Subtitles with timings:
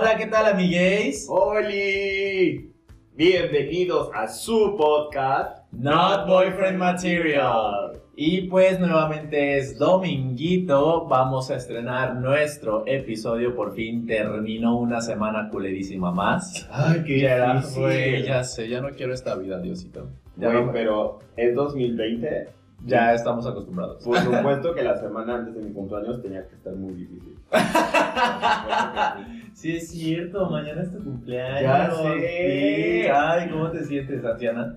[0.00, 1.26] Hola, ¿qué tal, amigues?
[1.28, 2.72] ¡Holi!
[3.14, 8.00] Bienvenidos a su podcast Not Boyfriend Material.
[8.14, 15.48] Y pues nuevamente es dominguito, vamos a estrenar nuestro episodio, por fin terminó una semana
[15.50, 16.68] culerísima más.
[16.70, 18.24] Ay, qué Ya difícil.
[18.24, 20.08] ya sé, ya no quiero esta vida, Diosito.
[20.36, 22.48] Ya, Güey, no- pero es 2020.
[22.84, 24.04] Ya estamos acostumbrados.
[24.04, 27.38] Por supuesto que la semana antes de mi cumpleaños tenía que estar muy difícil.
[29.54, 31.62] Sí, es cierto, mañana es tu cumpleaños.
[31.62, 33.02] Ya sé.
[33.02, 33.08] Sí.
[33.12, 34.76] Ay, ¿cómo te sientes, Tatiana?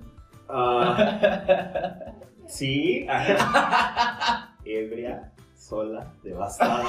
[0.50, 2.16] Ah,
[2.48, 3.06] sí.
[4.66, 6.84] Ebria, sola, devastada.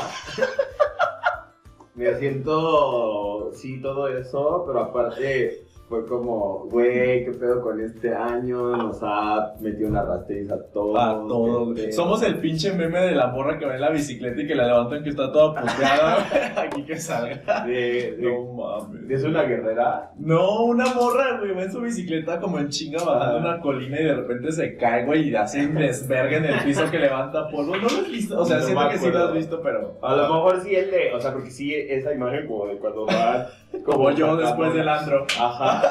[1.94, 8.74] Me siento, sí, todo eso, pero aparte fue como, güey, qué pedo con este año,
[8.78, 10.98] nos ha metido una rastriza a todos.
[10.98, 11.78] A todos.
[11.94, 14.68] Somos el pinche meme de la morra que va en la bicicleta y que la
[14.68, 16.26] levantan que está toda puteada.
[16.62, 17.66] Aquí que salga.
[17.66, 19.10] De, de- No mames.
[19.10, 20.12] ¿Es una guerrera?
[20.18, 24.04] No, una morra, güey, va en su bicicleta como en chinga bajando una colina y
[24.04, 27.76] de repente se cae, güey, y hace un desvergue en el piso que levanta polvo.
[27.76, 28.40] ¿No lo has visto?
[28.40, 29.98] O sea, No siento que sí lo has visto, pero.
[30.00, 33.04] A lo mejor sí el de, o sea, porque sí esa imagen como de cuando
[33.04, 33.46] va
[33.84, 35.26] Como yo después del andro.
[35.40, 35.81] Ajá.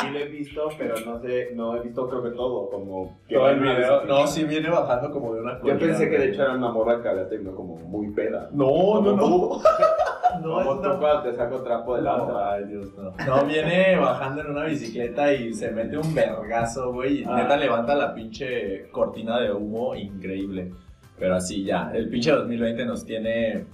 [0.00, 3.34] Sí lo he visto, pero no sé, no he visto creo que todo, como que
[3.34, 4.04] Todo el video.
[4.06, 7.02] No, sí viene bajando como de una Yo pensé que de hecho era una morra
[7.02, 8.48] que había tenido como muy peda.
[8.52, 9.60] No, no, no.
[10.42, 12.54] No, es como tú cuando te saco trapo del No, agua.
[12.54, 13.12] ay, Dios, no.
[13.24, 17.20] No, viene bajando en una bicicleta y se mete un vergazo, güey.
[17.20, 17.36] Y Ah.
[17.36, 20.72] neta levanta la pinche cortina de humo increíble.
[21.20, 23.64] Pero así ya, el pinche 2020 nos tiene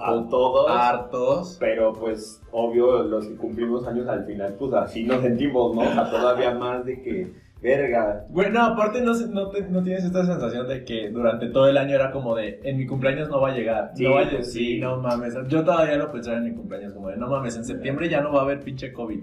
[0.00, 0.66] A todos.
[0.70, 1.56] hartos.
[1.60, 5.82] Pero pues, obvio, los que cumplimos años al final, pues así nos sentimos, ¿no?
[5.82, 8.24] O sea, todavía más de que, verga.
[8.30, 11.94] Bueno, aparte no, no, te- no tienes esta sensación de que durante todo el año
[11.94, 13.92] era como de, en mi cumpleaños no va a llegar.
[13.94, 14.36] Sí, no va a llegar.
[14.36, 14.80] pues, Sí, sí.
[14.80, 15.34] no mames.
[15.48, 18.32] Yo todavía lo pensaba en mi cumpleaños como de, no mames, en septiembre ya no
[18.32, 19.20] va a haber pinche COVID.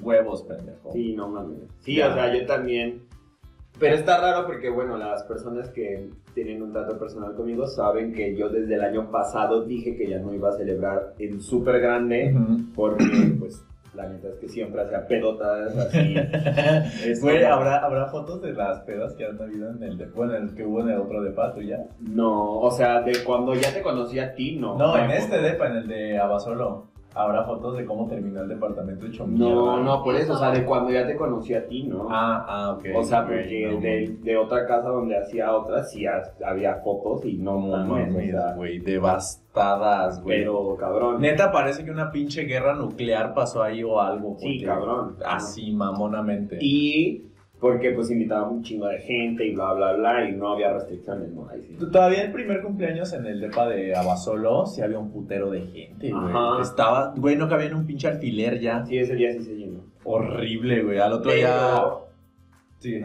[0.00, 0.92] Huevos, pendejo.
[0.92, 1.58] Sí, no mames.
[1.80, 2.08] Sí, Ya.
[2.10, 3.02] o sea, yo también.
[3.78, 8.34] Pero está raro porque, bueno, las personas que tienen un trato personal conmigo saben que
[8.36, 12.34] yo desde el año pasado dije que ya no iba a celebrar en súper grande
[12.74, 13.04] porque,
[13.38, 16.14] pues, la neta es que siempre hacía pedotas así.
[17.20, 20.44] Güey, ¿habrá, ¿habrá fotos de las pedas que han habido en el de, bueno, en
[20.44, 21.84] el que hubo en el otro depa tuya?
[22.00, 24.76] No, o sea, de cuando ya te conocí a ti, no.
[24.76, 26.86] No, en este depa, en el de Abasolo.
[27.14, 29.82] Habrá fotos de cómo terminó el departamento hecho No, mierda.
[29.82, 32.06] no, por eso, o sea, de cuando ya te conocí a ti, ¿no?
[32.10, 32.84] Ah, ah, ok.
[32.94, 37.24] O sea, porque no de, de otra casa donde hacía otras sí ha- había fotos
[37.24, 40.38] y no No mames, o mames, sea, güey, devastadas, güey.
[40.40, 41.20] pero cabrón.
[41.20, 44.36] Neta, parece que una pinche guerra nuclear pasó ahí o algo.
[44.38, 45.16] Sí, cabrón.
[45.26, 46.58] Así, mamonamente.
[46.60, 47.24] Y
[47.60, 51.30] porque pues invitaba un chingo de gente y bla, bla, bla, y no había restricciones,
[51.30, 51.48] ¿no?
[51.48, 51.76] Ahí sí.
[51.90, 56.10] Todavía el primer cumpleaños en el depa de Abasolo, sí había un putero de gente,
[56.10, 56.24] güey.
[56.24, 56.62] Ajá.
[56.62, 58.84] Estaba, güey, no cabía en un pinche alfiler ya.
[58.86, 59.80] Sí, ese día sí se llenó.
[60.04, 60.98] Horrible, güey.
[60.98, 61.82] Al otro día.
[62.78, 63.00] Sí.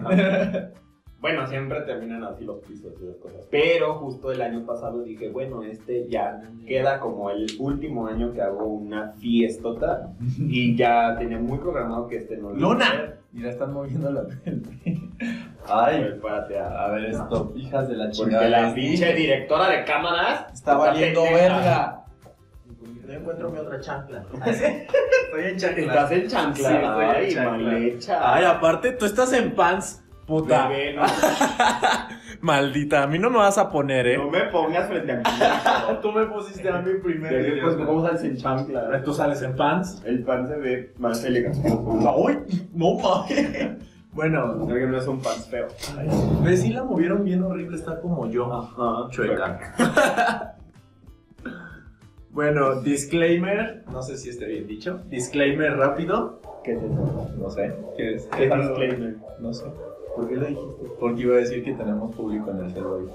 [1.20, 3.48] bueno, siempre terminan así los pisos y esas cosas.
[3.50, 8.42] Pero justo el año pasado dije, bueno, este ya queda como el último año que
[8.42, 13.16] hago una fiestota y ya tenía muy programado que este no lo ¡Luna!
[13.34, 14.62] Mira, están moviendo la tele.
[15.68, 18.48] A Ay, ver, párate a- ver esto, hijas de la Porque chingada.
[18.50, 22.00] la les pinche directora de cámaras Está valiendo verga.
[23.08, 24.24] No encuentro mi otra chancla.
[24.46, 26.70] Estoy en Estás en chancla.
[26.70, 27.52] Sí, estoy en Ay, chancla.
[27.72, 28.36] mal hecha.
[28.36, 30.04] Ay, aparte, tú estás en pants.
[30.28, 30.68] Puta.
[30.70, 31.04] Bebé, no,
[32.42, 34.18] Maldita, a mí no me vas a poner, ¿eh?
[34.18, 35.24] no me pongas frente a mí.
[36.02, 37.64] Tú me pusiste a mí primero.
[37.64, 39.02] Pues, ¿cómo sales en chancla?
[39.04, 40.02] Tú sales en pants.
[40.06, 41.60] El pan se ve más elegante.
[41.68, 42.40] ¡Ay!
[42.74, 43.78] No mames.
[44.12, 45.68] Bueno, Creo que no es un pan feo.
[46.44, 48.52] ves si la movieron bien horrible, está como yo.
[48.54, 49.10] Ajá.
[49.10, 50.56] Chueca.
[52.34, 55.02] Bueno, disclaimer, no sé si esté bien dicho.
[55.08, 56.42] Disclaimer rápido.
[56.64, 57.30] ¿Qué es eso?
[57.38, 57.72] No sé.
[57.96, 58.26] ¿Qué es?
[58.36, 59.18] ¿Qué disclaimer?
[59.40, 59.66] No sé.
[60.16, 60.86] ¿Por qué lo dijiste?
[61.00, 63.10] Porque iba a decir que tenemos público en el server.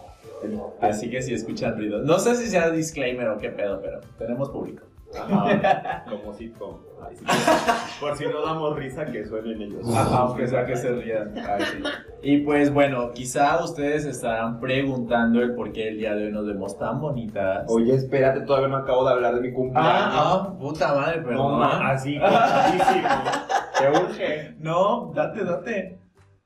[0.81, 2.03] Así que si escuchan ruido.
[2.03, 4.85] No sé si sea disclaimer o qué pedo, pero tenemos público.
[5.17, 6.05] Ajá.
[6.11, 6.77] Como sitcom.
[7.03, 7.25] Ay, sí.
[8.01, 9.89] Por si no damos risa, que suenen ellos.
[9.97, 11.33] Ajá, aunque sea que se rían.
[11.49, 11.83] Ay, sí.
[12.23, 16.47] Y pues bueno, quizá ustedes estarán preguntando el por qué el día de hoy nos
[16.47, 17.65] vemos tan bonitas.
[17.69, 20.13] Oye, espérate, todavía no acabo de hablar de mi cumpleaños.
[20.15, 21.59] Ah, puta madre, no, perdón.
[21.59, 23.09] ma, así, cortadísimo.
[23.79, 24.55] Te urge.
[24.59, 25.98] No, date, date.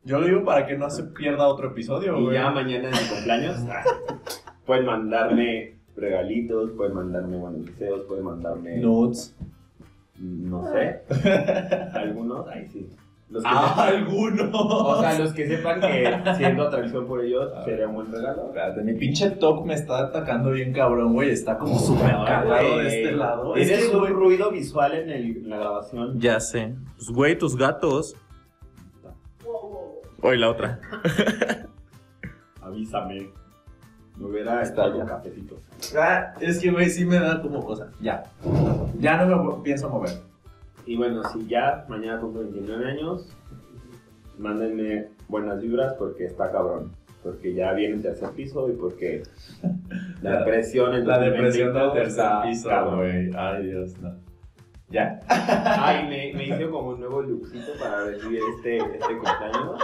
[0.05, 2.35] Yo lo digo para que no se pierda otro episodio, Y güey.
[2.35, 3.57] ya mañana en mi cumpleaños
[4.67, 9.35] pueden mandarme regalitos, pueden mandarme buenos deseos, pueden mandarme, Nudes.
[10.19, 11.03] no sé,
[11.95, 12.89] algunos, ahí sí.
[13.31, 14.51] Los que Ah, sepan- algunos.
[14.53, 17.63] o sea, los que sepan que siendo atracción por ellos Ah.
[17.65, 18.49] sería un buen regalo.
[18.49, 21.31] Espérate, mi pinche talk me está atacando bien cabrón, güey.
[21.31, 23.57] Está como súper cagado de este lado.
[23.57, 26.21] Es Tienes que, un güey, ruido visual en, el- en la grabación.
[26.21, 26.75] Ya sé.
[26.97, 28.15] Pues, güey, tus gatos.
[30.23, 30.81] Hoy la otra.
[32.63, 33.29] Avísame.
[34.19, 35.59] Me hubiera estado un cafecito.
[35.99, 37.91] Ah, es que, güey, sí me da como cosa.
[38.01, 38.23] Ya.
[38.99, 40.11] Ya no me pienso mover.
[40.87, 43.35] Y bueno, si ya mañana cumplo 29 años,
[44.39, 46.93] mándenme buenas vibras porque está cabrón.
[47.23, 49.23] Porque ya viene el tercer piso y porque
[50.23, 53.31] la La- depresión en La depresión del 2022 tercer está piso, güey.
[53.37, 54.15] Ay, Dios, no.
[54.91, 55.21] ¿Ya?
[55.29, 59.81] Ay, me, me hice como un nuevo lookcito para recibir este, este cumpleaños.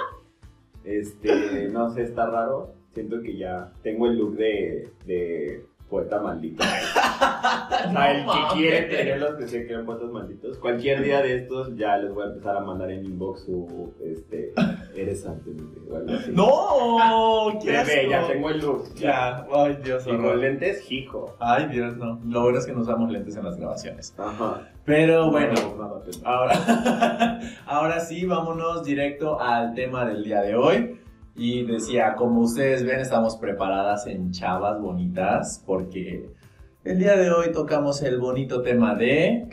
[0.88, 2.72] Este, no sé, está raro.
[2.94, 6.62] Siento que ya tengo el look de, poeta maldito.
[6.62, 6.66] O
[7.92, 10.58] sea, el No que quiere tener los que se creen poetas malditos.
[10.58, 14.52] Cualquier día de estos ya les voy a empezar a mandar en inbox su, este,
[14.94, 15.50] eres ante
[15.90, 16.30] o algo así.
[16.32, 17.58] ¡No!
[17.62, 18.94] ¡Qué Bebé, ya tengo el look.
[18.96, 19.46] Ya.
[19.52, 20.36] Ay, Dios, Y con horror.
[20.38, 21.34] lentes, hijo.
[21.40, 22.20] Ay, Dios, no.
[22.26, 24.14] Lo bueno es que no usamos lentes en las grabaciones.
[24.18, 24.68] Ajá.
[24.84, 25.54] Pero bueno,
[26.24, 31.00] ahora, ahora sí, vámonos directo al tema del día de hoy.
[31.38, 36.28] Y decía, como ustedes ven, estamos preparadas en chavas bonitas porque
[36.84, 39.48] el día de hoy tocamos el bonito tema de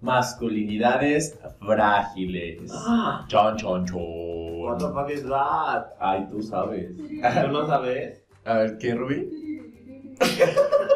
[0.00, 2.72] masculinidades frágiles.
[2.74, 4.94] Ah, Chon, chon, what the chon.
[4.94, 5.94] fuck is that?
[6.00, 6.96] Ay, tú sabes.
[6.96, 8.24] ¿Tú no sabes?
[8.44, 9.28] A ver, ¿qué, Rubí?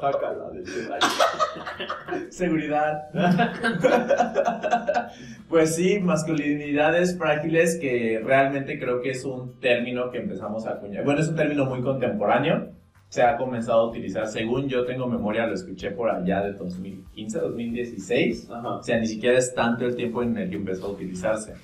[0.00, 0.50] Sácala.
[2.30, 3.10] Seguridad.
[5.48, 11.04] pues sí, masculinidades frágiles que realmente creo que es un término que empezamos a acuñar.
[11.04, 12.70] Bueno, es un término muy contemporáneo.
[13.08, 17.40] Se ha comenzado a utilizar, según yo tengo memoria, lo escuché por allá de 2015,
[17.40, 18.50] 2016.
[18.50, 18.68] Ajá.
[18.76, 21.54] O sea, ni siquiera es tanto el tiempo en el que empezó a utilizarse.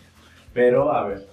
[0.52, 1.26] Pero, a ver,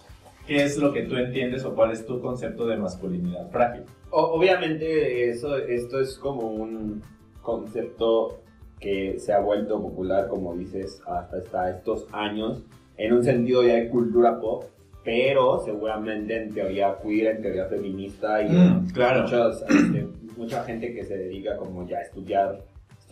[0.48, 3.84] ¿qué es lo que tú entiendes o cuál es tu concepto de masculinidad frágil?
[4.12, 7.02] O- obviamente eso, esto es como un
[7.42, 8.40] concepto
[8.80, 12.64] que se ha vuelto popular, como dices, hasta, hasta estos años,
[12.98, 14.66] en un sentido ya de cultura pop,
[15.04, 19.24] pero seguramente en teoría queer, en teoría feminista y Mm, claro.
[19.24, 20.08] muchos, este,
[20.38, 22.60] mucha gente que se dedica como ya a estudiar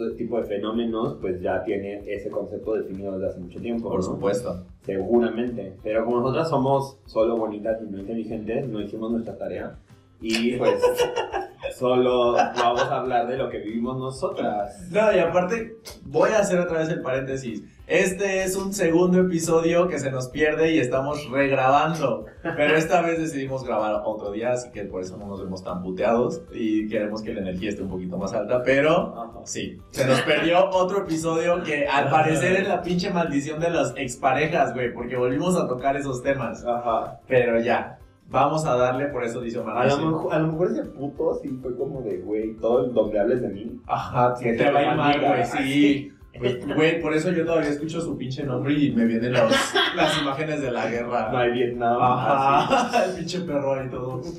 [0.06, 3.89] este tipo de fenómenos, pues ya tiene ese concepto definido desde hace mucho tiempo.
[3.89, 4.06] Por ¿no?
[4.06, 4.63] supuesto.
[4.83, 5.74] Seguramente.
[5.83, 9.75] Pero como nosotras somos solo bonitas y no inteligentes, no hicimos nuestra tarea.
[10.21, 10.81] Y pues
[11.75, 14.89] solo vamos a hablar de lo que vivimos nosotras.
[14.92, 17.63] No, y aparte, voy a hacer otra vez el paréntesis.
[17.92, 22.24] Este es un segundo episodio que se nos pierde y estamos regrabando.
[22.42, 25.84] Pero esta vez decidimos grabar otro día, así que por eso no nos vemos tan
[25.84, 28.64] puteados y queremos que la energía esté un poquito más alta.
[28.64, 29.42] Pero Ajá.
[29.44, 33.94] sí, se nos perdió otro episodio que al parecer es la pinche maldición de las
[33.98, 36.64] exparejas, güey, porque volvimos a tocar esos temas.
[36.64, 37.20] Ajá.
[37.28, 38.00] Pero ya,
[38.30, 39.78] vamos a darle, por eso dice Omar.
[39.80, 43.20] A lo, mejor, a lo mejor ese puto sí fue como de, güey, todo donde
[43.20, 43.82] hables de mí.
[43.86, 46.14] Ajá, Que te te va a ir mal, güey, sí.
[46.38, 49.51] Pues, Güey, por eso yo todavía escucho su pinche nombre y me vienen los-
[49.95, 51.39] las imágenes de la No guerra.
[51.39, 51.98] hay Vietnam.
[52.01, 52.74] así.
[52.74, 54.22] Ajá, el pinche perro ahí todo.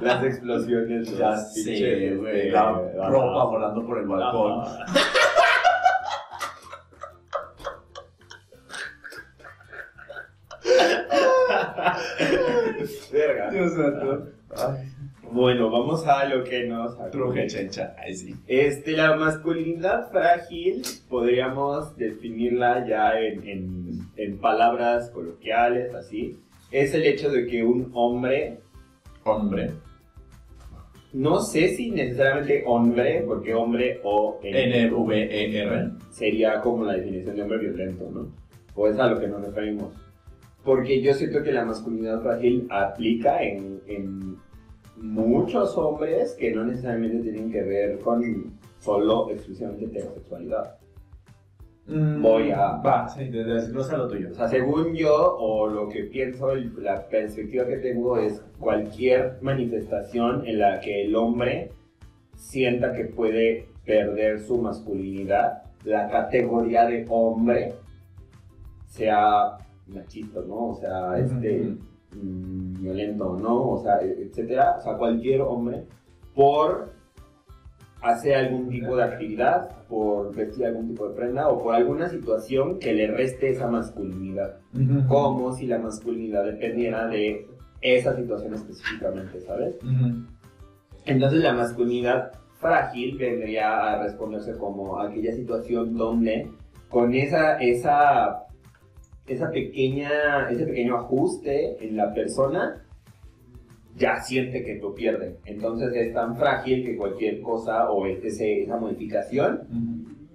[0.00, 1.16] Las explosiones.
[1.18, 3.08] Ya sé, pinches, güey, este, la ajá.
[3.10, 4.64] ropa volando por el balcón.
[13.12, 13.50] Verga.
[13.50, 14.28] Dios santo.
[15.90, 17.96] Vamos a lo que nos truje chencha.
[18.14, 18.32] Sí.
[18.46, 26.38] Este, la masculinidad frágil podríamos definirla ya en, en- en palabras coloquiales, así.
[26.70, 28.60] Es el hecho de que un hombre,
[29.24, 29.70] Hombre.
[31.12, 35.90] no sé si necesariamente hombre, porque hombre o N-V-E-R.
[36.10, 38.28] sería como la definición de hombre violento, ¿no?
[38.76, 39.92] O es a lo que nos referimos.
[40.62, 44.36] Porque yo siento que la masculinidad frágil aplica en, en
[45.00, 48.22] muchos hombres que no necesariamente tienen que ver con
[48.78, 50.76] solo exclusivamente heterosexualidad.
[51.86, 54.30] Mm, Voy a- Va, sí, desglosa lo tuyo.
[54.30, 60.46] O sea, según yo, o lo que pienso, la perspectiva que tengo es cualquier manifestación
[60.46, 61.72] en la que el hombre
[62.36, 67.74] sienta que puede perder su masculinidad, la categoría de hombre
[68.86, 69.56] sea
[69.88, 70.68] machista, ¿no?
[70.68, 71.78] O sea, este, mm,
[72.12, 73.70] violento, ¿no?
[73.70, 74.76] O sea, e- etcétera.
[74.78, 75.84] O sea, cualquier hombre
[76.34, 76.92] por
[78.02, 82.78] hacer algún tipo de actividad, por vestir algún tipo de prenda o por alguna situación
[82.78, 84.56] que le reste esa masculinidad.
[85.06, 87.46] Como si la masculinidad dependiera de
[87.82, 89.74] esa situación específicamente, ¿sabes?
[91.04, 96.50] Entonces la masculinidad frágil vendría a responderse como aquella situación donde
[96.88, 98.44] con esa, esa,
[99.32, 102.84] esa pequeña, ese pequeño ajuste en la persona,
[103.96, 105.36] ya siente que lo pierde.
[105.44, 109.60] Entonces es tan frágil que cualquier cosa o ese, esa modificación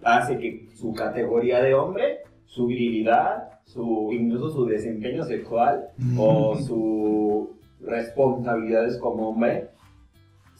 [0.04, 7.50] hace que su categoría de hombre, su virilidad, su, incluso su desempeño sexual o sus
[7.82, 9.70] responsabilidades como hombre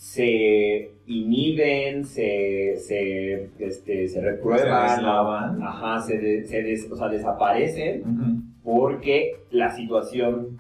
[0.06, 7.08] se inhiben, se, se, este, se reprueban, Se ajá, se, de- se des- o sea,
[7.10, 8.04] desaparecen
[8.64, 10.60] porque la situación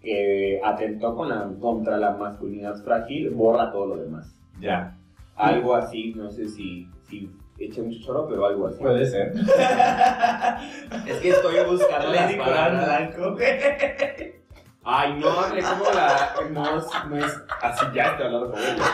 [0.00, 4.34] que atentó con la- contra la masculinidad frágil borra todo lo demás.
[4.60, 4.96] Ya,
[5.34, 8.78] Algo así, no sé si, si eché mucho choro, pero algo así.
[8.80, 9.32] puede ser.
[11.06, 13.14] Es que estoy buscando las palabras.
[14.88, 16.30] Ay, no, hablé como la.
[16.52, 18.84] No, es- no es así, ya estoy hablando como ella.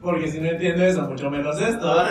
[0.00, 2.04] Porque si no entiendo eso, mucho menos esto.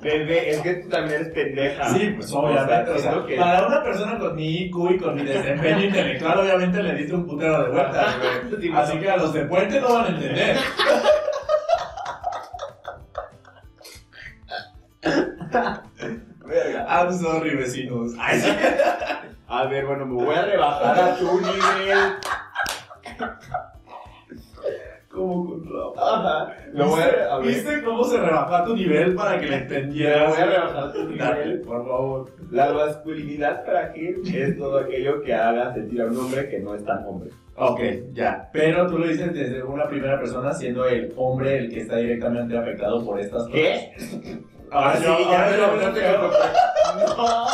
[0.00, 1.88] Bebé, es que tú también eres pendeja.
[1.90, 2.90] Sí, pues obviamente.
[2.92, 6.82] O sea, que- para una persona con mi IQ y con mi desempeño intelectual, obviamente
[6.82, 8.60] le diste un putero de güey.
[8.62, 10.56] Sí, Así que a los de Puente no van a entender.
[16.88, 18.12] I'm sorry, vecinos.
[18.18, 18.50] Ay, sí.
[19.52, 21.98] A ver, bueno, me voy a rebajar a tu nivel.
[25.10, 26.16] Como con Rafa.
[26.16, 26.54] Ajá.
[26.72, 27.48] Lo voy a, a ver.
[27.48, 30.30] ¿Viste cómo se rebajó a tu nivel para que le Me entendieras?
[30.30, 31.60] voy a rebajar a tu nivel.
[31.62, 32.30] por favor.
[32.52, 36.84] La masculinidad frágil es todo aquello que haga sentir a un hombre que no es
[36.84, 37.30] tan hombre.
[37.56, 37.80] Ok,
[38.12, 38.48] ya.
[38.52, 42.56] Pero tú lo dices desde una primera persona, siendo el hombre el que está directamente
[42.56, 43.52] afectado por estas cosas.
[43.52, 43.92] ¿Qué?
[44.70, 46.30] Ahora Ah, sí, ahora yo hablo feo.
[47.16, 47.46] No.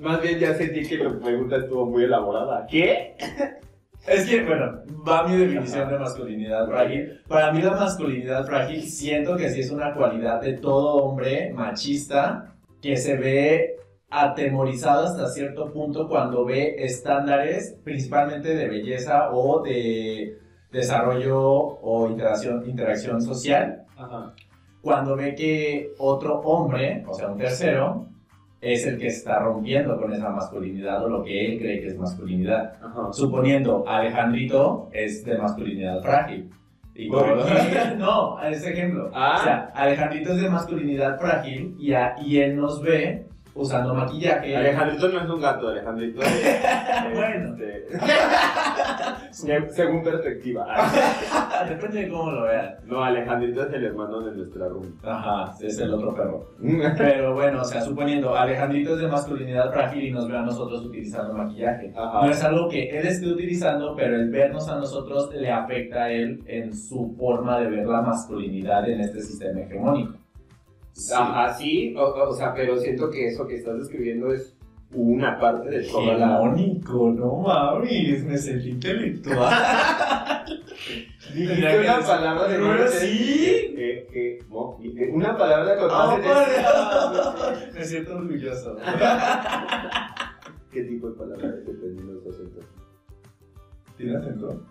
[0.00, 2.66] Más bien ya sentí que la pregunta estuvo muy elaborada.
[2.66, 3.16] ¿Qué?
[4.06, 7.20] Es que, bueno, va mi definición de masculinidad frágil.
[7.28, 12.54] Para mí la masculinidad frágil siento que sí es una cualidad de todo hombre machista
[12.80, 13.76] que se ve
[14.08, 20.38] atemorizado hasta cierto punto cuando ve estándares principalmente de belleza o de
[20.72, 23.84] desarrollo o interacción, interacción social.
[23.96, 24.32] Ajá.
[24.80, 28.07] Cuando ve que otro hombre, o sea, un tercero,
[28.60, 31.96] es el que está rompiendo con esa masculinidad o lo que él cree que es
[31.98, 33.12] masculinidad Ajá.
[33.12, 36.50] suponiendo Alejandrito es de masculinidad frágil.
[36.94, 37.08] Y
[37.98, 39.08] no, ese ejemplo.
[39.14, 39.36] Ah.
[39.40, 43.27] O sea, Alejandrito es de masculinidad frágil y, a- y él nos ve
[43.58, 44.56] usando maquillaje.
[44.56, 46.28] Alejandrito no es un gato, Alejandrito es.
[47.14, 47.54] Bueno.
[47.54, 47.86] este,
[49.30, 50.66] se- según perspectiva.
[51.68, 52.74] Depende de cómo lo vean.
[52.86, 54.94] No, Alejandrito es el hermano de nuestra room.
[55.02, 56.50] Ajá, es el otro perro.
[56.98, 60.84] Pero bueno, o sea, suponiendo Alejandrito es de masculinidad frágil y nos ve a nosotros
[60.84, 61.92] utilizando maquillaje.
[61.96, 62.26] Ajá.
[62.26, 66.10] No es algo que él esté utilizando, pero el vernos a nosotros le afecta a
[66.10, 70.14] él en su forma de ver la masculinidad en este sistema hegemónico.
[70.98, 71.12] Sí.
[71.14, 74.56] Ajá, sí, o, o sea, pero siento que eso que estás describiendo es
[74.92, 76.38] una parte de toda la.
[76.40, 79.54] Hegemónico, no mames, me sentí intelectual.
[81.34, 83.74] Dijiste una palabra de Pero sí.
[83.76, 87.72] Que, que- una palabra con Ah, más de- vale.
[87.78, 88.76] Me siento orgulloso.
[90.72, 92.60] ¿Qué tipo de palabra dependiendo de su acento?
[93.96, 94.62] ¿Tiene acento?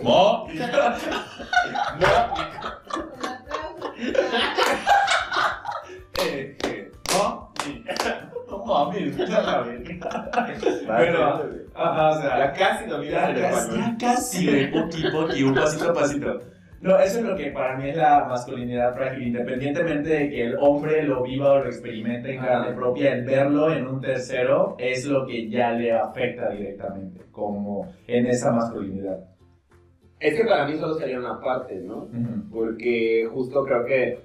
[0.00, 0.02] Hegemónico.
[0.02, 0.46] Mo.
[6.22, 7.52] Eh, eh, mo.
[8.48, 10.28] No mames, la verga.
[10.86, 11.42] Bueno,
[11.74, 13.84] ajá, o sea, ya casi dominas Ya el casi, español.
[13.84, 16.40] ya casi, güey, poqui, poqui, un pasito a pasito.
[16.80, 20.56] No, eso es lo que para mí es la masculinidad frágil, independientemente de que el
[20.58, 25.04] hombre lo viva o lo experimente en carne propia, el verlo en un tercero es
[25.04, 29.29] lo que ya le afecta directamente, como en esa masculinidad.
[30.20, 32.08] Es que para mí solo sería una parte, ¿no?
[32.52, 34.18] Porque justo creo que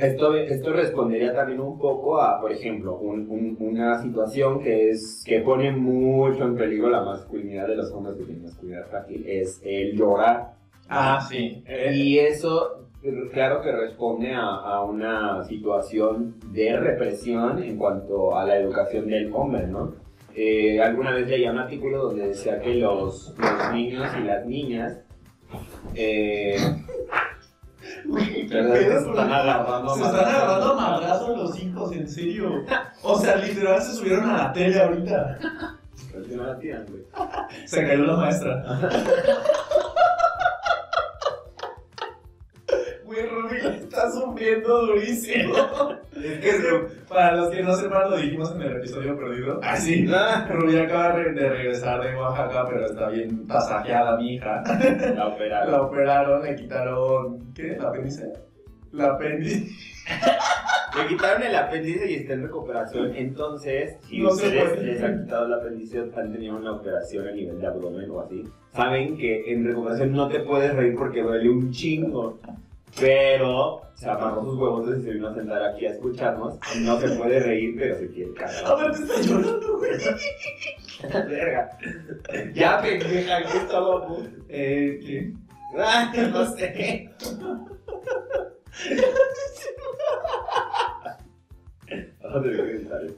[0.00, 5.22] esto, esto respondería también un poco a, por ejemplo, un- un- una situación que es
[5.24, 9.60] que pone mucho en peligro la masculinidad de los hombres que tienen masculinidad frágil, es
[9.64, 10.54] el llorar.
[10.88, 11.62] Ah, sí.
[11.94, 12.88] Y eso,
[13.32, 19.30] claro que responde a, a una situación de represión en cuanto a la educación del
[19.32, 19.94] hombre, ¿no?
[20.38, 24.98] Eh, alguna vez leía un artículo donde decía que los, los niños y las niñas...
[25.94, 26.58] Eh.
[28.48, 28.58] Se
[28.98, 32.64] están agarrando Se están agarrando a madrazos los hijos, en serio.
[33.02, 35.38] O sea, literal se subieron a la tele ahorita.
[37.64, 38.62] Se cayó la maestra.
[43.66, 45.54] Un rompiendo durísimo.
[46.16, 49.60] Es que para los que no sepan, lo dijimos en el episodio perdido.
[49.62, 50.06] Así.
[50.12, 54.62] Ah, Rubí acaba de regresar de Oaxaca, pero está bien pasajeada mi hija.
[55.14, 55.72] La operaron.
[55.72, 57.52] La operaron, le quitaron.
[57.54, 57.76] ¿Qué?
[57.78, 58.32] ¿La apéndice?
[58.92, 59.66] La apéndice.
[60.96, 63.14] Le quitaron el apéndice y está en recuperación.
[63.14, 67.60] Entonces, si ustedes les han quitado el apéndice o han tenido una operación a nivel
[67.60, 68.42] de abdomen o así,
[68.72, 72.38] saben que en recuperación no te puedes reír porque duele un chingo.
[72.98, 76.58] Pero se amarró sus huevos y se vino a sentar aquí a escucharnos.
[76.80, 78.64] No se puede reír, pero se quiere cagar.
[78.66, 79.90] A ver, te está llorando, güey.
[81.28, 81.78] Verga.
[82.54, 84.06] Ya, pendeja, ¿qué estaba?
[84.48, 85.32] Eh, ¿qué?
[85.78, 87.10] Ah, no sé.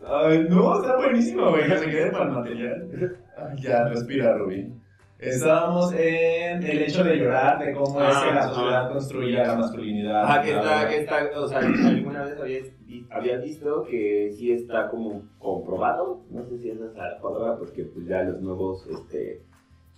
[0.07, 1.69] Ay, no, está buenísimo, güey.
[1.69, 3.17] Se quede para el material.
[3.37, 4.81] Ay, ya, respira, Rubín.
[5.19, 9.57] Estábamos en el hecho de llorar, de cómo es que la ah, sociedad construye la
[9.57, 10.23] masculinidad.
[10.25, 12.69] Ah, que está, que está, o sea, alguna vez habías,
[13.11, 17.83] habías visto que sí está como comprobado, no sé si esa es la palabra, porque
[17.83, 19.43] pues ya los nuevos este,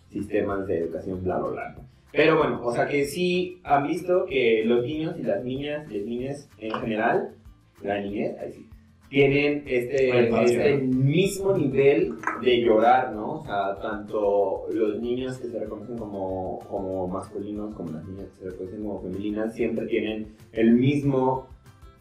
[0.08, 1.76] sistemas de educación, bla, bla, bla.
[2.12, 6.02] Pero bueno, o sea que sí han visto que los niños y las niñas, las
[6.02, 7.34] niñas en general,
[7.82, 8.69] la niñez, ahí sí,
[9.10, 13.40] tienen este, este mismo nivel de llorar, ¿no?
[13.40, 18.44] O sea, tanto los niños que se reconocen como, como masculinos como las niñas que
[18.44, 21.48] se reconocen como femeninas siempre tienen el mismo,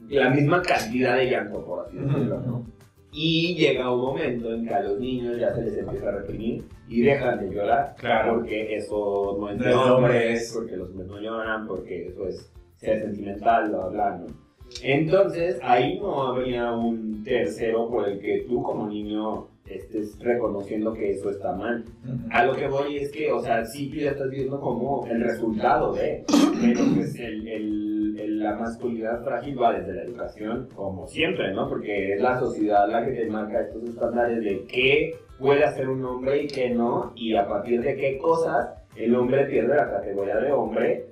[0.07, 2.63] la misma cantidad de llanto, por así decirlo, ¿no?
[3.11, 6.63] Y llega un momento en que a los niños ya se les empieza a reprimir
[6.87, 7.95] y dejan de llorar.
[7.97, 8.35] Claro.
[8.35, 13.01] Porque eso no es de hombres, porque los hombres no lloran, porque eso es ser
[13.01, 14.48] sentimental, bla, bla, ¿no?
[14.83, 21.11] Entonces, ahí no habría un tercero por el que tú como niño estés reconociendo que
[21.11, 21.85] eso está mal.
[22.31, 25.93] A lo que voy es que, o sea, sí ya estás viendo como el resultado
[25.93, 26.23] de,
[26.61, 31.69] pero pues el, el, la masculinidad frágil va desde la educación, como siempre, ¿no?
[31.69, 36.03] Porque es la sociedad la que te marca estos estándares de qué puede hacer un
[36.03, 40.37] hombre y qué no, y a partir de qué cosas el hombre pierde la categoría
[40.37, 41.05] de hombre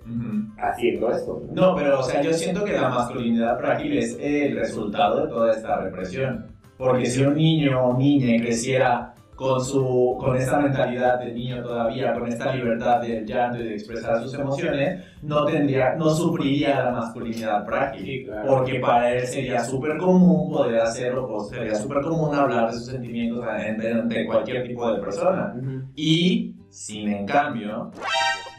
[0.58, 1.42] haciendo esto.
[1.52, 1.76] ¿no?
[1.76, 5.82] pero o sea, yo siento que la masculinidad frágil es el resultado de toda esta
[5.82, 6.48] represión.
[6.78, 12.12] Porque si un niño o niña creciera con, su, con esta mentalidad de niño todavía,
[12.12, 16.92] con esta libertad de llanto y de expresar sus emociones, no, tendría, no sufriría la
[16.92, 18.32] masculinidad frágil.
[18.48, 22.88] Porque para él sería súper común poder hacerlo, pues, sería súper común hablar de sus
[22.88, 25.54] sentimientos ante, cualquier tipo de persona.
[25.96, 27.92] Y sin en cambio.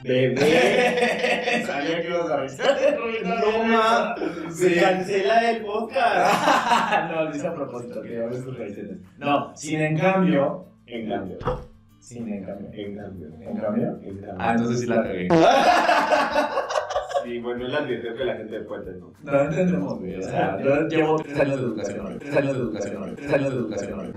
[0.05, 1.63] Bebé.
[1.67, 2.99] Sabía que ibas a avisar.
[3.25, 4.57] No mames.
[4.57, 7.11] Se cancela el podcast.
[7.11, 8.91] no, lo hice a propósito, que hables tus raíces.
[9.19, 10.67] No, sin en cambio.
[10.87, 11.39] En cambio.
[12.01, 12.71] Sin en cambio.
[12.73, 13.29] En cambio.
[13.41, 13.89] ¿En cambio?
[14.03, 14.37] En cambio.
[14.39, 15.29] Ah, entonces sí la regué.
[17.25, 19.13] Sí, bueno, él advirtió que la gente de Puente no.
[19.23, 20.17] No entendemos, güey.
[20.17, 22.19] O sea, yo llevo tres años de educación hoy.
[22.21, 23.11] Tres años de educación hoy.
[23.17, 24.13] Tres años de educación hoy.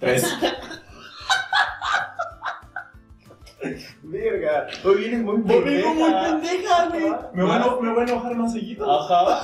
[0.00, 0.38] Tres.
[4.84, 5.92] Hoy vienes muy pendeja.
[5.92, 7.12] muy pendeja, güey.
[7.34, 8.90] Me, voy a, me voy a enojar más seguido.
[8.90, 9.40] Ajá.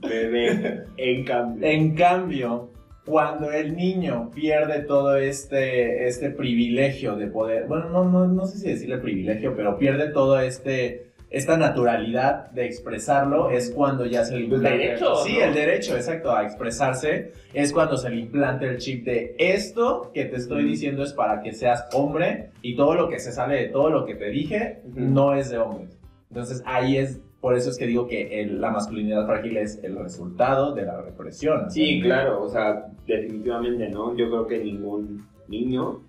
[0.00, 1.68] Bebé, en cambio.
[1.68, 2.70] En cambio,
[3.04, 8.58] cuando el niño pierde todo este, este privilegio de poder, bueno, no, no, no sé
[8.58, 14.36] si decirle privilegio, pero pierde todo este esta naturalidad de expresarlo es cuando ya se
[14.36, 14.72] le implanta.
[14.74, 15.14] El derecho.
[15.24, 20.10] Sí, el derecho, exacto, a expresarse es cuando se le implanta el chip de esto
[20.12, 23.56] que te estoy diciendo es para que seas hombre y todo lo que se sale
[23.56, 25.88] de todo lo que te dije no es de hombre.
[26.28, 30.74] Entonces ahí es, por eso es que digo que la masculinidad frágil es el resultado
[30.74, 31.70] de la represión.
[31.70, 34.14] Sí, claro, o sea, definitivamente no.
[34.16, 36.02] Yo creo que ningún niño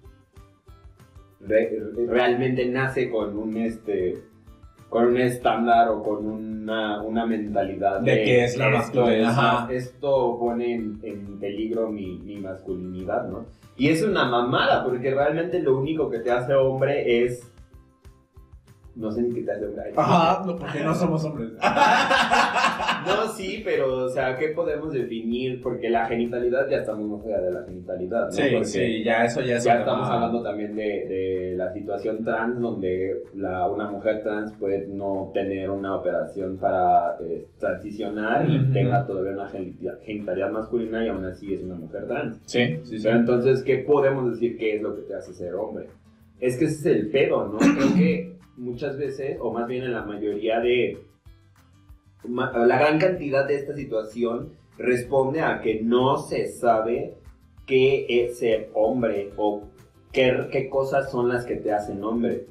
[1.39, 4.33] realmente nace con un este
[4.93, 9.71] con un estándar o con una, una mentalidad de, que es la masculinidad.
[9.71, 13.47] Esto pone en, peligro mi, mi, masculinidad, ¿no?
[13.75, 17.41] Y es una mamada, porque realmente lo único que te hace hombre es
[18.95, 19.91] no sé ni qué tal hombre.
[19.95, 21.51] Ajá, no, porque no somos hombres.
[23.08, 25.62] no, sí, pero, o sea, ¿qué podemos definir?
[25.62, 28.32] Porque la genitalidad ya estamos más allá de la genitalidad, ¿no?
[28.32, 29.63] Sí, sí, ya eso ya es.
[29.63, 34.88] Ya estamos hablando también de, de, la situación trans, donde la, una mujer trans puede
[34.88, 41.25] no tener una operación para eh, transicionar y tenga todavía una genitalidad masculina y aún
[41.25, 42.39] así es una mujer trans.
[42.45, 43.03] Sí, sí, sí.
[43.03, 45.88] Pero entonces, ¿qué podemos decir que es lo que te hace ser hombre?
[46.39, 47.58] Es que ese es el pedo, ¿no?
[47.58, 50.99] Creo que muchas veces, o más bien en la mayoría de,
[52.25, 57.15] la gran cantidad de esta situación responde a que no se sabe
[57.65, 59.63] qué es ser hombre o
[60.11, 62.45] qué, qué cosas son las que te hacen hombre.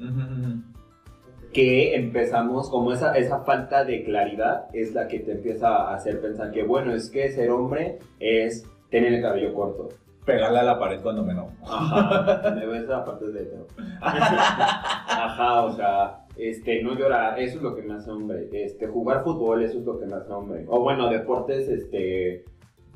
[1.53, 6.21] que empezamos, como esa, esa falta de claridad es la que te empieza a hacer
[6.21, 9.91] pensar que, bueno, es que ser hombre es tener el cabello corto.
[10.25, 11.53] Pegarle a la pared cuando me enojo.
[11.65, 13.51] Ajá, me ves a partes de.
[14.01, 18.49] Ajá, o sea, este, no llorar, eso es lo que me hace hombre.
[18.53, 20.65] Este, jugar fútbol, eso es lo que me hace hombre.
[20.69, 22.45] O bueno, deportes, este,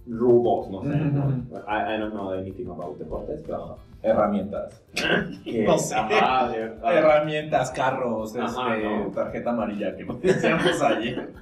[0.06, 0.88] rudos, no sé.
[0.88, 1.30] ¿no?
[1.66, 3.76] I, I don't know anything about deportes, pero...
[4.10, 4.82] Herramientas.
[5.44, 5.94] que- No sé.
[5.94, 6.54] Ajá, ajá.
[6.94, 9.10] Herramientas, carros, Ajá, este, no.
[9.12, 11.32] tarjeta amarilla que decíamos ayer.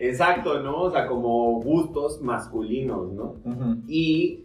[0.00, 0.82] Exacto, ¿no?
[0.82, 3.34] O sea, como gustos masculinos, ¿no?
[3.88, 4.44] Y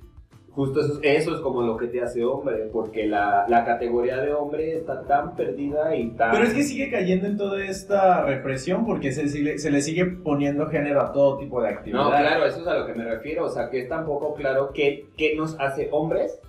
[0.54, 4.34] justo eso, eso es como lo que te hace hombre, porque la, la categoría de
[4.34, 6.32] hombre está tan perdida y tan...
[6.32, 10.68] Pero es que sigue cayendo en toda esta represión porque se, se le sigue poniendo
[10.68, 12.04] género a todo tipo de actividad.
[12.04, 14.34] No, claro, eso es a lo que me refiero, o sea, que es tan poco
[14.34, 16.40] claro qué, qué nos hace hombres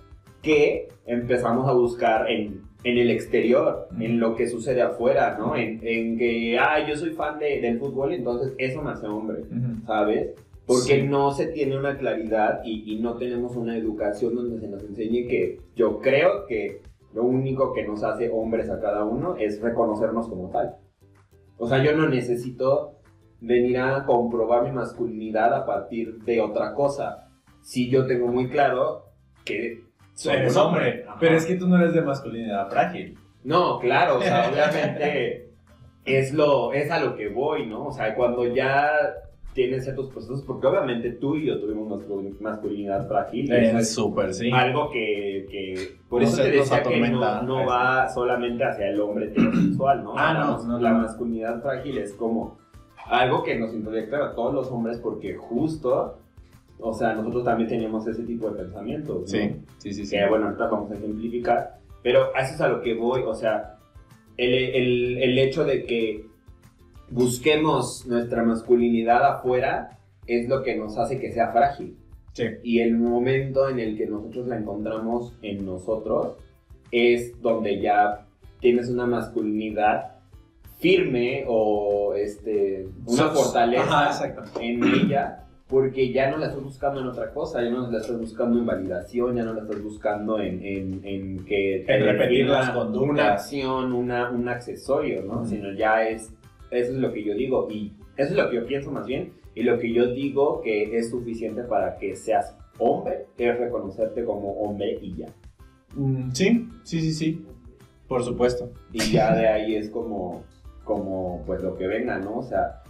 [0.41, 4.03] que empezamos a buscar en, en el exterior, Ujú.
[4.03, 5.55] en lo que sucede afuera, ¿no?
[5.55, 9.39] En, en que, ah, yo soy fan de- del fútbol, entonces eso me hace hombre,
[9.43, 9.85] Ujú.
[9.87, 10.31] ¿sabes?
[10.65, 11.03] Porque Sí.
[11.03, 15.27] no se tiene una claridad y, y no tenemos una educación donde se nos enseñe
[15.27, 16.81] que yo creo que
[17.13, 20.75] lo único que nos hace hombres a cada uno es reconocernos como tal.
[21.57, 22.93] O sea, yo no necesito
[23.41, 27.27] venir a comprobar mi masculinidad a partir de otra cosa.
[27.61, 29.03] Si yo tengo muy claro
[29.45, 29.81] que
[30.15, 31.17] soy Eres hombre, Ajá.
[31.19, 33.17] pero es que tú no eres de masculinidad frágil.
[33.43, 35.49] No, claro, o sea, obviamente
[36.05, 37.87] es, lo, es a lo que voy, ¿no?
[37.87, 38.89] O sea, cuando ya
[39.53, 43.51] tienes ciertos procesos, porque obviamente tú y yo tuvimos mascul- masculinidad frágil.
[43.51, 44.49] eso Es súper, sí.
[44.51, 48.89] algo que, que- por No eso se- te decía que no, no va solamente hacia
[48.89, 50.13] el hombre heterosexual, ¿no?
[50.17, 50.99] Ah, no, no, La no.
[50.99, 52.57] masculinidad frágil es como
[53.05, 56.17] algo que nos introyecta a todos los hombres porque justo,
[56.79, 59.29] o sea, nosotros también teníamos ese tipo de pensamientos.
[59.29, 60.05] Sí, sí, sí.
[60.05, 60.15] sí.
[60.17, 63.77] que bueno, ahorita vamos a ejemplificar, pero eso es a lo que voy, o sea,
[64.37, 66.25] el, el- el hecho de que
[67.13, 69.97] busquemos nuestra masculinidad afuera
[70.27, 71.95] es lo que nos hace que sea frágil.
[72.33, 72.43] Sí.
[72.63, 76.33] Y el momento en el que nosotros la encontramos en nosotros
[76.91, 78.25] es donde ya
[78.59, 80.13] tienes una masculinidad
[80.79, 87.07] firme o este, una fortaleza Ajá, en ella porque ya no la estás buscando en
[87.07, 90.63] otra cosa, ya no la estás buscando en validación, ya no la estás buscando en,
[90.63, 93.09] en, en que En repetir una- las conductas.
[93.09, 95.45] una acción, una, un accesorio, ¿no?
[95.45, 96.31] Sino ya es,
[96.75, 99.33] eso es lo que yo digo y eso es lo que yo pienso más bien
[99.55, 104.51] y lo que yo digo que es suficiente para que seas hombre es reconocerte como
[104.53, 105.27] hombre y ya.
[105.95, 107.45] Mm, sí, sí, sí, sí.
[108.07, 108.71] Por supuesto.
[108.91, 110.43] Y ya de ahí es como,
[110.83, 112.39] como pues lo que venga, ¿no?
[112.39, 112.81] O sea,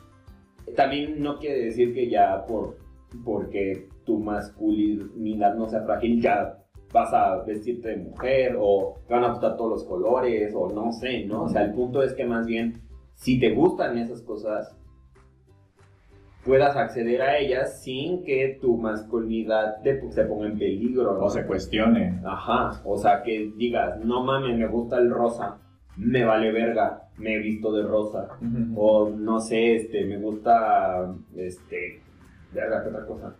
[0.76, 2.78] también no quiere decir que ya por,
[3.24, 6.58] porque tu masculinidad no sea frágil, ya
[6.92, 10.92] vas a vestirte de mujer o te van a gustar todos los colores o no
[10.92, 11.44] sé, ¿no?
[11.44, 12.82] O sea, el punto es que más bien,
[13.16, 14.76] si te gustan esas cosas,
[16.46, 21.26] puedas acceder a ellas sin que tu masculinidad te, se ponga en peligro, ¿no?
[21.26, 22.20] O se cuestione.
[22.26, 25.58] Ajá, o sea, que digas, no mames, me gusta el rosa,
[25.96, 28.28] me vale verga, me he visto de rosa.
[28.76, 32.02] O no sé, este, me gusta, este,
[32.54, 33.36] verga, ¿qué otra cosa?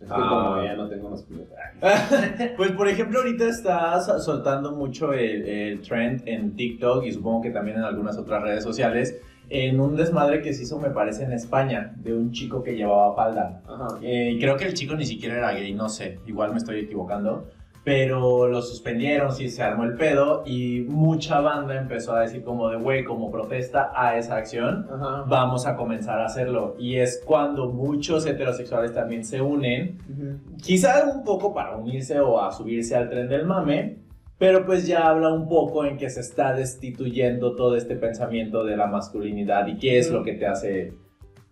[0.00, 0.28] Es que Ah.
[0.52, 1.48] como ya no tengo masculinidad.
[2.56, 7.42] Pues por ejemplo ahorita está so- soltando mucho el, el trend en TikTok y supongo
[7.42, 11.24] que también en algunas otras redes sociales en un desmadre que se hizo me parece
[11.24, 13.62] en España de un chico que llevaba falda.
[13.66, 13.98] Ajá.
[14.02, 17.48] Eh, creo que el chico ni siquiera era gay, no sé, igual me estoy equivocando.
[17.88, 22.68] Pero lo suspendieron, sí, se armó el pedo y mucha banda empezó a decir como
[22.68, 25.24] de, güey, como protesta a esa acción, Ajá.
[25.26, 26.76] vamos a comenzar a hacerlo.
[26.78, 29.98] Y es cuando muchos heterosexuales también se unen
[30.62, 33.96] quizá un poco para unirse o a subirse al tren del mame,
[34.38, 38.76] pero pues ya habla un poco en que se está destituyendo todo este pensamiento de
[38.76, 40.92] la masculinidad y qué es lo que te hace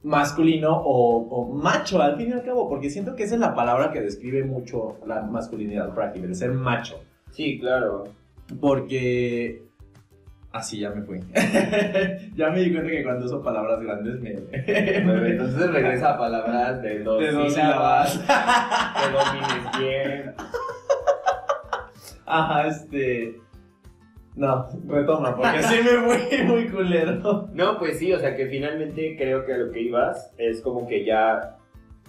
[0.06, 3.54] masculino o, o macho al fin y al cabo, porque siento que esa es la
[3.54, 7.00] palabra que describe mucho la masculinidad frágil, el ser macho,
[7.32, 8.04] Sí, claro.
[8.60, 9.62] porque...
[10.52, 11.18] Así ya me fui.
[12.34, 14.32] ya me di cuenta que cuando uso palabras grandes me...
[15.04, 18.94] Bueno, entonces regresa a palabras de dos, De dos sílabas, sílabas.
[18.96, 20.34] que domines bien.
[22.24, 23.40] Ajá, este.
[24.36, 27.48] No, retoma, porque sí me fui muy culero.
[27.54, 30.86] No, pues sí, o sea que finalmente creo que a lo que ibas es como
[30.86, 31.56] que ya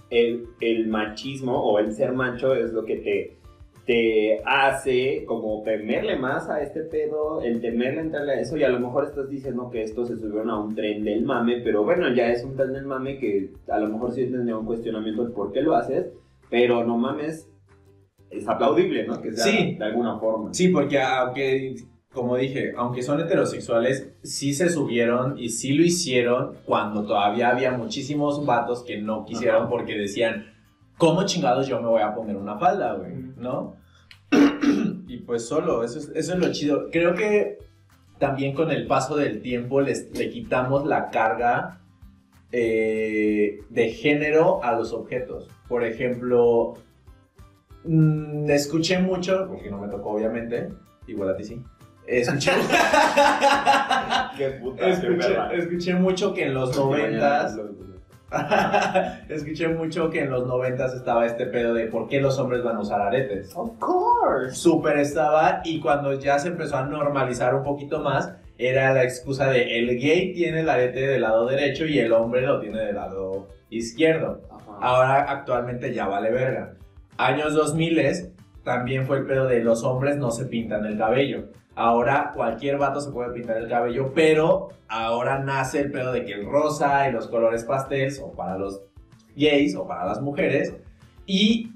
[0.09, 3.37] el, el machismo o el ser macho es lo que te,
[3.85, 8.69] te hace como temerle más a este pedo, el temerle entrarle a eso y a
[8.69, 12.13] lo mejor estás diciendo que esto se subieron a un tren del mame, pero bueno,
[12.13, 15.31] ya es un tren del mame que a lo mejor sí tendría un cuestionamiento de
[15.33, 16.07] por qué lo haces,
[16.49, 17.49] pero no mames,
[18.29, 19.21] es aplaudible, ¿no?
[19.21, 19.75] Que sea Sí.
[19.79, 20.53] de alguna forma.
[20.53, 21.75] Sí, porque aunque
[22.17, 27.73] como dije, aunque son heterosexuales, sí se subieron y sí lo hicieron cuando todavía había
[27.73, 29.69] muchísimos vatos que no quisieron Ajá.
[29.69, 30.51] porque decían,
[30.97, 33.13] ¿cómo chingados yo me voy a poner una falda, güey?
[33.37, 33.75] ¿No?
[35.07, 36.89] y pues solo, eso es, eso es lo chido.
[36.91, 37.59] Creo que
[38.17, 41.81] también con el paso del tiempo les, le quitamos la carga
[42.51, 45.51] eh, de género a los objetos.
[45.67, 46.73] Por ejemplo,
[47.83, 50.69] mm, escuché mucho, porque no me tocó obviamente,
[51.05, 51.63] igual a ti sí.
[52.07, 52.51] Escuché,
[54.37, 57.59] Qué puta, qué escuché, mucho que en los noventas
[59.29, 62.77] Escuché mucho que en los noventas estaba este pedo de por qué los hombres van
[62.77, 63.51] a usar aretes.
[63.55, 64.55] Of course.
[64.55, 69.49] Súper estaba y cuando ya se empezó a normalizar un poquito más, era la excusa
[69.49, 72.95] de el gay tiene el arete del lado derecho y el hombre lo tiene del
[72.95, 74.41] lado izquierdo.
[74.49, 74.77] Ajá.
[74.81, 76.73] Ahora actualmente ya vale verga.
[77.17, 81.45] Años 2000 también fue el pedo de los hombres no se pintan el cabello.
[81.77, 86.33] Ahora cualquier vato se puede pintar el cabello, pero ahora nace el pedo de que
[86.33, 88.81] el rosa y los colores pastels, o para los
[89.35, 90.73] gays o para las mujeres,
[91.27, 91.71] y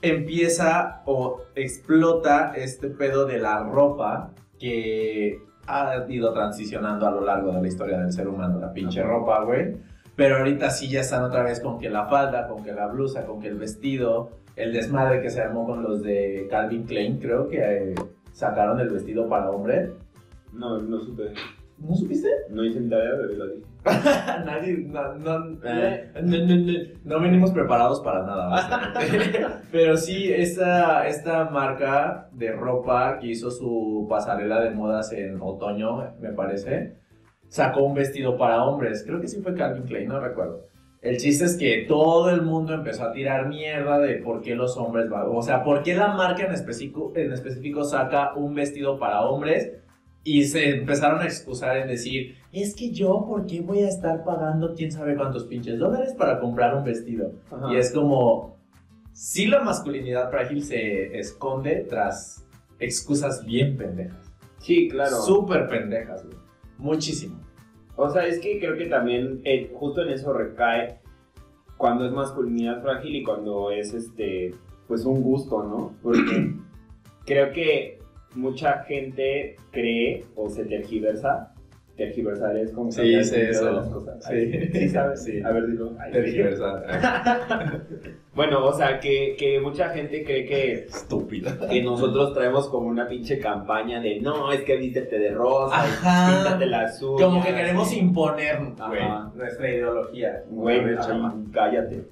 [0.00, 7.52] empieza o explota este pedo de la ropa que ha ido transicionando a lo largo
[7.52, 9.76] de la historia del ser humano, la pinche ropa, güey.
[10.16, 13.26] Pero ahorita sí ya están otra vez con que la falda, con que la blusa,
[13.26, 17.46] con que el vestido, el desmadre que se armó con los de Calvin Klein, creo
[17.46, 17.94] que eh,
[18.34, 19.92] sacaron el vestido para hombre.
[20.52, 21.32] No, no supe.
[21.78, 22.28] ¿No supiste?
[22.50, 23.66] No hice mi tarea, pero lo dije.
[24.44, 26.72] Nadie, no, no, eh, no, no, no,
[27.04, 28.94] no venimos preparados para nada.
[29.72, 36.14] Pero sí, esta, esta marca de ropa que hizo su pasarela de modas en otoño,
[36.20, 36.96] me parece,
[37.48, 39.02] sacó un vestido para hombres.
[39.04, 40.62] Creo que sí fue Calvin Klein, no recuerdo.
[41.04, 44.78] El chiste es que todo el mundo empezó a tirar mierda de por qué los
[44.78, 45.26] hombres van.
[45.28, 49.70] O sea, por qué la marca en específico, en específico saca un vestido para hombres
[50.24, 54.24] y se empezaron a excusar en decir, es que yo, ¿por qué voy a estar
[54.24, 57.32] pagando quién sabe cuántos pinches dólares para comprar un vestido?
[57.50, 57.70] Ajá.
[57.70, 58.56] Y es como,
[59.12, 62.46] sí la masculinidad frágil se esconde tras
[62.78, 64.32] excusas bien pendejas.
[64.58, 65.16] Sí, claro.
[65.16, 66.38] Súper pendejas, güey.
[66.78, 67.43] Muchísimo.
[67.96, 70.98] O sea, es que creo que también eh, justo en eso recae
[71.76, 74.54] cuando es masculinidad frágil y cuando es este,
[74.88, 75.94] pues un gusto, ¿no?
[76.02, 76.54] Porque
[77.24, 77.98] creo que
[78.34, 81.53] mucha gente cree o se tergiversa.
[81.96, 83.34] Tergiversar es como Sí, eso.
[83.36, 84.24] de las cosas.
[84.24, 84.32] Sí.
[84.34, 85.22] Ay, sí, sabes.
[85.22, 85.40] Sí.
[85.42, 85.92] A ver, dilo.
[86.00, 87.82] Ay, Tergiversar.
[88.34, 91.56] Bueno, o sea, que, que mucha gente cree que, Estúpida.
[91.70, 96.42] que nosotros traemos como una pinche campaña de no, es que vístete de rosa, Ajá.
[96.42, 97.22] píntate las uñas.
[97.22, 99.30] Como que queremos imponer, güey, Ajá.
[99.36, 100.42] nuestra ideología.
[100.50, 102.04] Güey, ver, ay, cállate.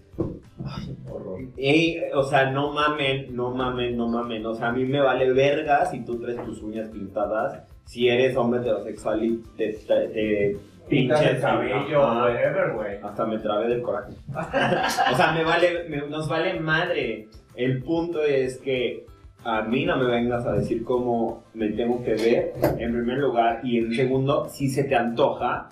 [1.10, 1.40] Horror.
[1.56, 4.46] Ey, o sea, no mamen, no mamen, no mamen.
[4.46, 7.64] O sea, a mí me vale verga si tú traes tus uñas pintadas.
[7.84, 10.56] Si eres hombre heterosexual y te, te, te
[10.88, 12.96] Pintas el pinches cabello, whatever, güey.
[13.02, 14.12] Hasta me trabé del coraje.
[15.12, 17.28] o sea, me vale, me- nos vale madre.
[17.54, 19.06] El punto es que
[19.44, 23.60] a mí no me vengas a decir cómo me tengo que ver, en primer lugar.
[23.62, 25.68] Y en segundo, si se te antoja,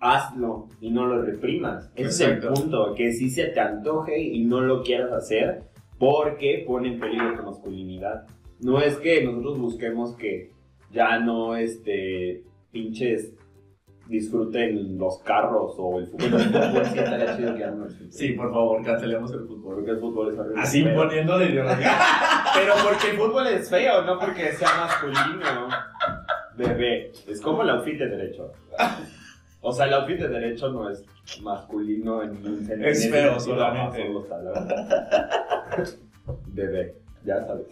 [0.00, 1.90] hazlo y no lo reprimas.
[1.96, 5.62] Ese es el punto, que si se te antoje y no lo quieras hacer
[5.98, 8.24] porque pone en peligro tu masculinidad.
[8.60, 10.50] No es que nosotros busquemos que
[10.96, 13.32] ya no, este, pinches
[14.08, 16.40] disfruten los carros o el fútbol.
[16.40, 18.10] El fútbol sí estaría chido que.
[18.10, 19.74] Sí, por favor, cancelemos el fútbol.
[19.76, 20.62] Porque el fútbol es horrible.
[20.62, 21.92] Así pero, imponiendo la ideología.
[22.54, 25.68] pero porque el fútbol es feo, no porque sea masculino.
[26.56, 28.52] Bebé, es como el outfit de derecho.
[29.60, 31.04] O sea, el outfit de derecho no es
[31.42, 32.88] masculino en un sentido.
[32.88, 34.08] Es feo solamente.
[36.46, 36.94] Bebé,
[37.26, 37.66] ya sabes.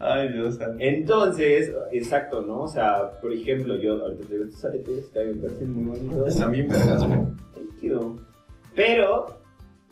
[0.00, 0.76] Ay, Dios santo.
[0.80, 2.62] Entonces, exacto, ¿no?
[2.62, 5.72] O sea, por ejemplo, yo ahorita te digo estos aretes que a mí me parecen
[5.72, 6.28] muy bonitos.
[6.28, 7.06] Están bien vergas,
[7.80, 8.18] you.
[8.74, 9.26] Pero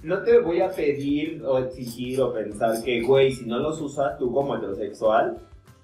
[0.03, 4.19] no te voy a pedir o exigir o pensar que, güey, si no los usas
[4.19, 5.37] tú como heterosexual,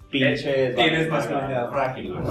[0.09, 0.75] pinches.
[0.75, 2.25] Tienes vales masculinidad frágil, güey.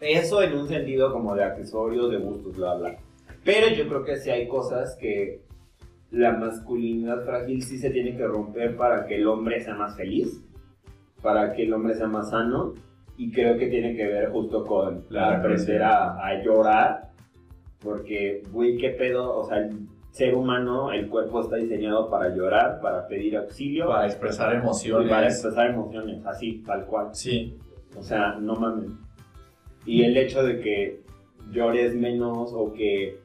[0.00, 2.96] Eso en un sentido como de accesorios, de gustos, bla, bla.
[3.44, 5.42] Pero yo creo que sí hay cosas que
[6.10, 10.42] la masculinidad frágil sí se tiene que romper para que el hombre sea más feliz,
[11.22, 12.74] para que el hombre sea más sano.
[13.16, 17.08] Y creo que tiene que ver justo con La aprender a, a llorar.
[17.80, 22.80] Porque, güey, qué pedo, o sea, el ser humano, el cuerpo está diseñado para llorar,
[22.80, 25.10] para pedir auxilio, Para expresar emociones.
[25.10, 27.08] para expresar emociones, así, tal cual.
[27.12, 27.56] Sí.
[27.96, 28.90] O sea, no mames.
[29.84, 31.00] Y el hecho de que
[31.50, 33.18] llores menos o que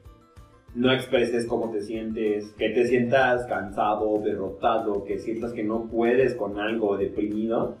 [0.74, 6.34] no expreses cómo te sientes, que te sientas cansado, derrotado, que sientas que no puedes
[6.34, 7.76] con algo deprimido.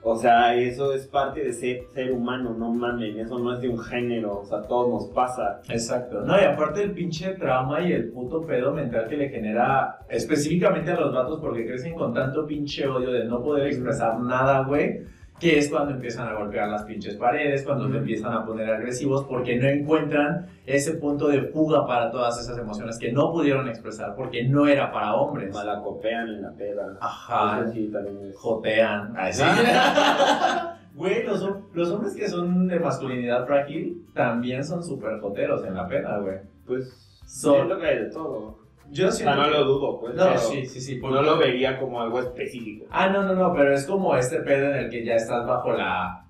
[0.00, 3.68] O sea, eso es parte de ser, ser humano, no mamen, eso no es de
[3.68, 5.60] un género, o sea, todo nos pasa.
[5.68, 6.20] Exacto.
[6.20, 10.92] No, y aparte el pinche trauma y el puto pedo mental que le genera específicamente
[10.92, 15.17] a los vatos porque crecen con tanto pinche odio de no poder expresar nada, güey
[15.40, 19.24] que es cuando empiezan a golpear las pinches paredes, cuando se empiezan a poner agresivos
[19.24, 24.14] porque no encuentran ese punto de fuga para todas esas emociones que no pudieron expresar
[24.16, 25.54] porque no era para hombres.
[25.54, 26.98] Malacopean en la peda.
[27.00, 27.60] Ajá.
[27.62, 28.36] Eso sí, también es.
[28.36, 29.14] Jotean.
[29.16, 29.42] Así.
[30.94, 35.86] Güey, los, los, hombres que son de masculinidad frágil también son súper joteros en la
[35.86, 36.38] peda, güey.
[36.66, 38.58] Pues, son lo que hay de todo.
[38.90, 39.24] Yo sí.
[39.24, 40.14] no lo dudo, pues.
[40.14, 40.98] No, sí, sí, sí.
[41.00, 42.86] No lo vería como algo específico.
[42.90, 45.72] Ah, no, no, no, pero es como este pedo en el que ya estás bajo
[45.72, 46.24] la.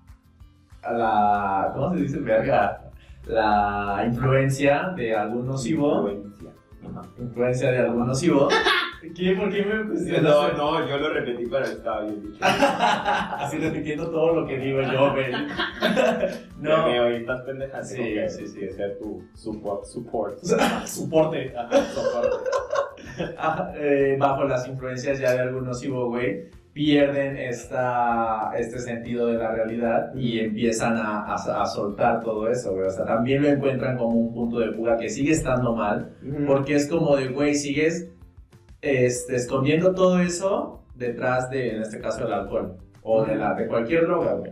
[0.83, 2.91] la ¿Cómo se dice, verga?
[3.27, 6.09] La influencia de algún nocivo.
[6.09, 6.51] Influencia.
[7.19, 8.49] Influencia de algún nocivo.
[9.15, 9.33] ¿Qué?
[9.33, 10.23] ¿Por qué me cuestionas?
[10.23, 12.37] No, no, yo lo repetí, estaba bien dicho.
[12.41, 15.31] Así repitiendo todo lo que digo yo, güey.
[16.59, 16.87] no.
[16.87, 17.89] Me oí estas pendejas.
[17.89, 18.59] Sí, sí, sí.
[18.59, 19.85] Que ser tu support.
[19.85, 20.39] Support.
[20.85, 21.53] Soporte.
[21.93, 22.37] Soporte.
[23.77, 29.51] eh, bajo las influencias ya de algún nocivo, güey, pierden esta, este sentido de la
[29.51, 32.87] realidad y empiezan a, a, soltar todo eso, güey.
[32.87, 36.15] O sea, también lo encuentran como un punto de fuga que sigue estando mal,
[36.47, 38.09] porque es como de, güey, sigues
[38.81, 43.67] este, escondiendo todo eso detrás de, en este caso, el alcohol o de, la, de
[43.67, 44.51] cualquier droga, güey.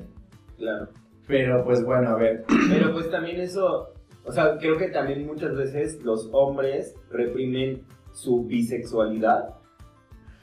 [0.58, 0.88] Claro.
[1.28, 2.46] Pero pues bueno, a ver.
[2.70, 3.94] Pero pues también eso,
[4.26, 9.56] o sea, creo que también muchas veces los hombres reprimen su bisexualidad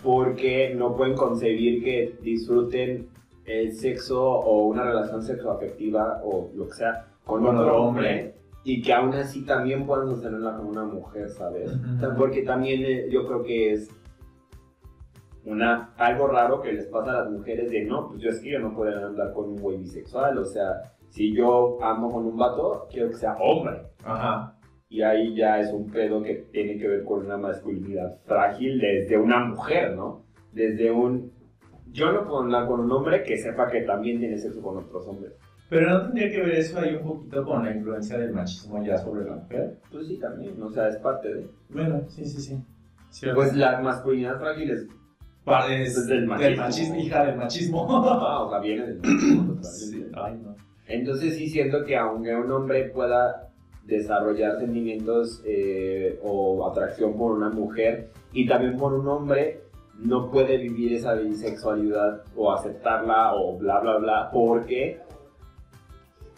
[0.02, 3.08] porque no pueden concebir que disfruten
[3.46, 8.92] el sexo o una relación sexoafectiva o lo que sea con otro hombre y que
[8.92, 11.70] aún así también puedan sostenerla con una mujer, ¿sabes?
[12.16, 13.90] Porque también eh, yo creo que es
[15.44, 18.52] una, algo raro que les pasa a las mujeres de no, pues yo es que
[18.52, 22.36] yo no puedo andar con un güey bisexual, o sea, si yo amo con un
[22.36, 23.82] vato, quiero que sea hombre.
[24.02, 24.58] Ajá.
[24.88, 29.18] Y ahí ya es un pedo que tiene que ver con una masculinidad frágil desde
[29.18, 30.24] una mujer, ¿no?
[30.52, 31.32] Desde un...
[31.90, 35.06] Yo no puedo andar con un hombre que sepa que también tiene sexo con otros
[35.06, 35.34] hombres.
[35.68, 38.98] Pero no tendría que ver eso ahí un poquito con la influencia del machismo ya
[38.98, 39.78] sobre la mujer.
[39.90, 41.46] Pues sí, también, o sea, es parte de.
[41.70, 42.40] Bueno, sí, sí,
[43.10, 43.26] sí.
[43.34, 44.86] pues la masculinidad frágil es.
[45.70, 46.96] es del machismo.
[46.96, 47.86] hija del machismo.
[48.06, 50.06] Ah, o sea, viene del machismo sí.
[50.14, 50.54] Ay, no.
[50.86, 53.50] Entonces sí siento que aunque un hombre pueda
[53.86, 59.60] desarrollar sentimientos eh, o atracción por una mujer y también por un hombre,
[59.98, 65.00] no puede vivir esa bisexualidad o aceptarla o bla bla bla porque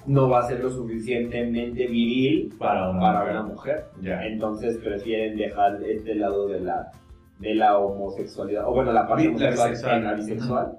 [0.07, 3.31] no va a ser lo suficientemente viril para una para mujer.
[3.33, 3.85] Una mujer.
[4.33, 6.93] Entonces prefieren dejar este lado de la,
[7.39, 10.79] de la homosexualidad, o bueno, la parte la bisexual,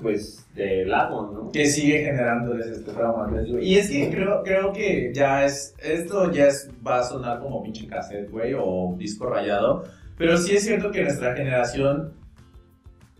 [0.00, 1.50] pues de lado, ¿no?
[1.50, 3.30] Que sigue generándoles este trauma.
[3.60, 7.62] Y es que creo, creo que ya es, esto ya es, va a sonar como
[7.62, 9.84] pinche cassette, güey, o disco rayado,
[10.16, 12.12] pero sí es cierto que nuestra generación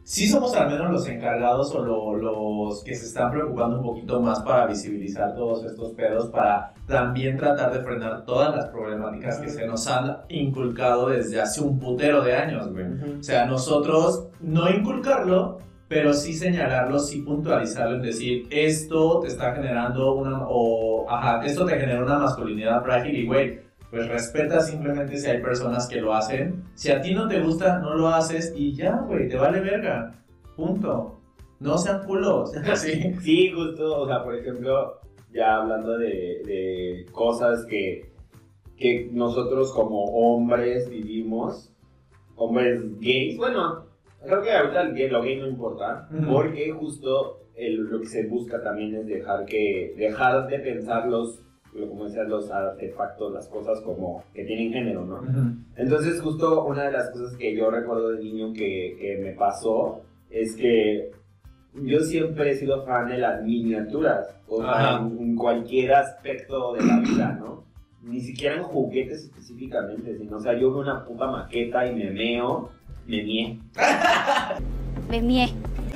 [0.05, 4.41] sí somos al menos los encargados o los que se están preocupando un poquito más
[4.41, 9.67] para visibilizar todos estos pedos, para también tratar de frenar todas las problemáticas que se
[9.67, 12.87] nos han inculcado desde hace un putero de años, güey.
[13.19, 19.55] O sea, nosotros no inculcarlo, pero sí señalarlo, sí puntualizarlo, en decir, esto te está
[19.55, 23.64] generando una, o, ajá, esto te genera una masculinidad frágil y, güey,
[23.95, 26.65] pues respeta simplemente si hay personas que lo hacen.
[26.75, 30.13] Si a ti no te gusta, no lo haces y ya, güey, te vale verga.
[30.57, 31.21] Punto.
[31.61, 32.51] No sean culos.
[32.75, 34.99] Sí, sí justo, o sea, por ejemplo,
[35.33, 38.11] ya hablando de, de cosas que,
[38.77, 41.73] que nosotros como hombres vivimos,
[42.35, 43.87] hombres gays, bueno,
[44.25, 48.61] creo que ahorita el gay, lo gay no importa, porque justo lo que se busca
[48.61, 51.45] también es dejar que dejar de pensar los
[51.89, 55.23] como decías, los artefactos, las cosas como que tienen género, ¿no?
[55.77, 60.03] Entonces, justo una de las cosas que yo recuerdo de niño que, que, me pasó
[60.31, 61.11] es que
[61.75, 67.01] yo siempre he sido fan de las miniaturas, o sea, en, cualquier aspecto de la
[67.01, 67.65] vida, ¿no?
[68.03, 72.11] Ni siquiera en juguetes específicamente, sino, o sea, yo veo una puta maqueta y me
[72.11, 72.71] meo,
[73.07, 73.61] me mie.
[75.11, 75.49] me mie.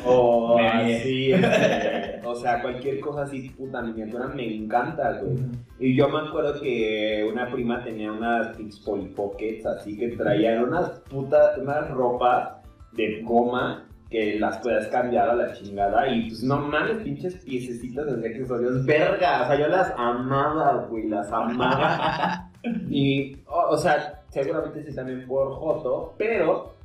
[0.05, 5.37] O así, este, o sea, cualquier cosa así, puta miniatura, me encanta, güey.
[5.79, 10.91] Y yo me acuerdo que una prima tenía unas Polly Pockets, así que traían unas
[11.11, 12.57] putas, unas ropas
[12.93, 18.07] de goma que las puedas cambiar a la chingada y pues no mames, pinches piececitas
[18.21, 22.51] de accesorios, verga, o sea, yo las amaba, güey, las amaba.
[22.89, 26.78] y, o, o sea, seguramente sí también por Joto, pero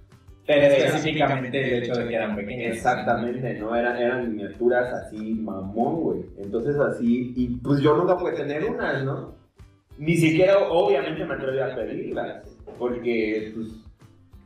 [0.46, 2.76] Pero específicamente el hecho de que eran pequeñas.
[2.76, 3.76] Exactamente, ¿no?
[3.76, 6.26] Eran, eran miniaturas así, mamón, güey.
[6.38, 9.36] Entonces así, y pues yo nunca pude tener unas, ¿no?
[9.98, 13.70] Ni siquiera, obviamente, me atreví a pedirlas, porque pues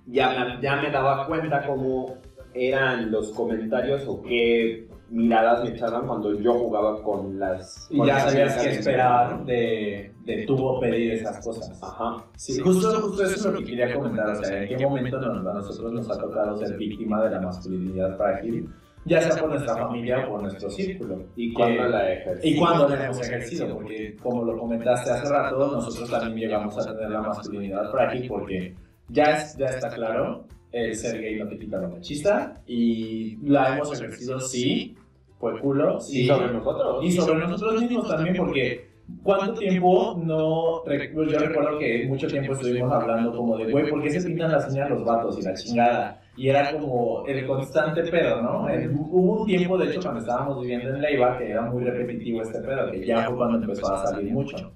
[0.05, 2.17] ya, ya me daba cuenta cómo
[2.53, 7.87] eran los comentarios o qué miradas me echaban cuando yo jugaba con las...
[7.89, 11.81] Y con ya las sabías qué esperar de, de tú pedir esas cosas.
[11.83, 12.23] Ajá.
[12.35, 14.29] Sí, justo, justo eso es lo que quería comentar.
[14.29, 17.41] O sea, en qué momento nos- a nosotros nos ha tocado ser víctima de la
[17.41, 18.69] masculinidad frágil,
[19.05, 21.23] ya sea por nuestra familia o por nuestro círculo.
[21.35, 22.49] ¿Y cuándo la ejercí?
[22.49, 23.73] ¿Y cuándo la hemos ejercido?
[23.75, 28.75] Porque, como lo comentaste hace rato, nosotros también llegamos a tener la masculinidad frágil porque
[29.09, 33.75] ya, es- ya está claro, el ser gay no te quita lo machista y la
[33.75, 34.95] hemos ejercido, sí,
[35.39, 36.23] fue culo, sí.
[36.23, 37.05] ¿Y sobre nosotros?
[37.05, 38.87] Y sobre nosotros mismos también, porque
[39.23, 40.83] ¿cuánto tiempo no.?
[40.85, 44.69] Yo recuerdo que mucho tiempo estuvimos hablando como de, güey, ¿por qué se pintan las
[44.71, 46.21] uñas los vatos y la chingada?
[46.35, 48.67] Y era como el constante pedo, ¿no?
[49.09, 52.59] Hubo un tiempo, de hecho, cuando estábamos viviendo en Leiva, que era muy repetitivo este
[52.59, 54.71] pedo, que ya fue cuando empezó a salir mucho.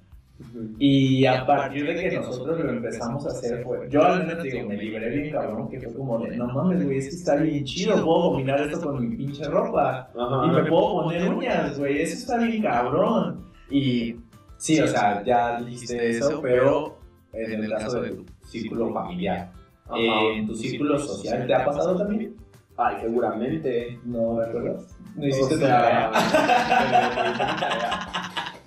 [0.78, 4.68] Y a partir de que nosotros lo empezamos a hacer, fue, yo al menos digo,
[4.68, 7.64] me liberé bien cabrón, que fue como de, no mames, güey, es que está bien
[7.64, 10.10] chido, puedo combinar esto con mi pinche ropa.
[10.16, 10.46] Ajá.
[10.46, 13.44] Y me puedo poner uñas, güey, eso está bien cabrón.
[13.70, 14.16] Y
[14.56, 16.98] sí, o sea, ya dijiste eso, pero
[17.32, 19.52] en el caso de tu círculo familiar,
[19.96, 22.34] eh, en tu círculo social, ¿te ha pasado también?
[22.76, 23.98] Ay, seguramente.
[24.04, 24.96] ¿No recuerdas?
[25.14, 26.10] ¿No O hiciste tu sea, tarea?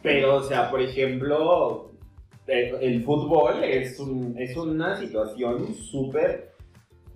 [0.06, 1.90] Pero, o sea, por ejemplo,
[2.46, 6.52] el, el fútbol es, un, es una situación súper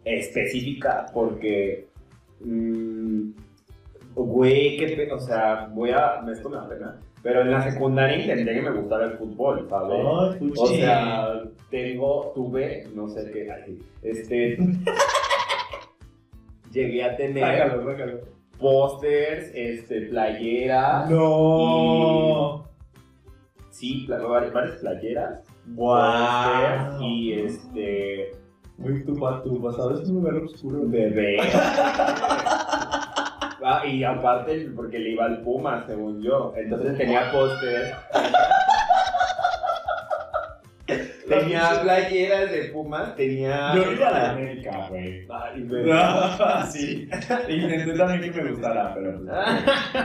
[0.03, 1.87] específica porque,
[2.43, 3.29] mm,
[4.15, 8.55] güey, qué o sea, voy a, esto me da pena, pero en la secundaria intenté
[8.55, 10.39] que me gustara el fútbol, ¿sabes?
[10.41, 14.57] Ay, O sea, tengo, tuve, no sé qué, este,
[16.71, 18.19] llegué a tener sácalo, sácalo.
[18.57, 21.07] pósters, este, playeras.
[21.07, 22.67] No.
[23.79, 24.51] Sí, varias,
[24.81, 25.39] playeras.
[25.75, 28.31] Pósters Y este.
[28.77, 30.79] Güey, tu, pa- tu pasado es un lugar oscuro.
[30.85, 31.37] Bebé.
[33.61, 36.53] Ah, y aparte, porque le iba al Puma, según yo.
[36.55, 37.93] Entonces tenía pósters.
[41.27, 43.75] tenía playeras de Pumas, tenía.
[43.75, 45.27] Yo iba a la América, güey.
[46.71, 47.07] Sí.
[47.49, 49.19] Intenté también que me gustara, pero.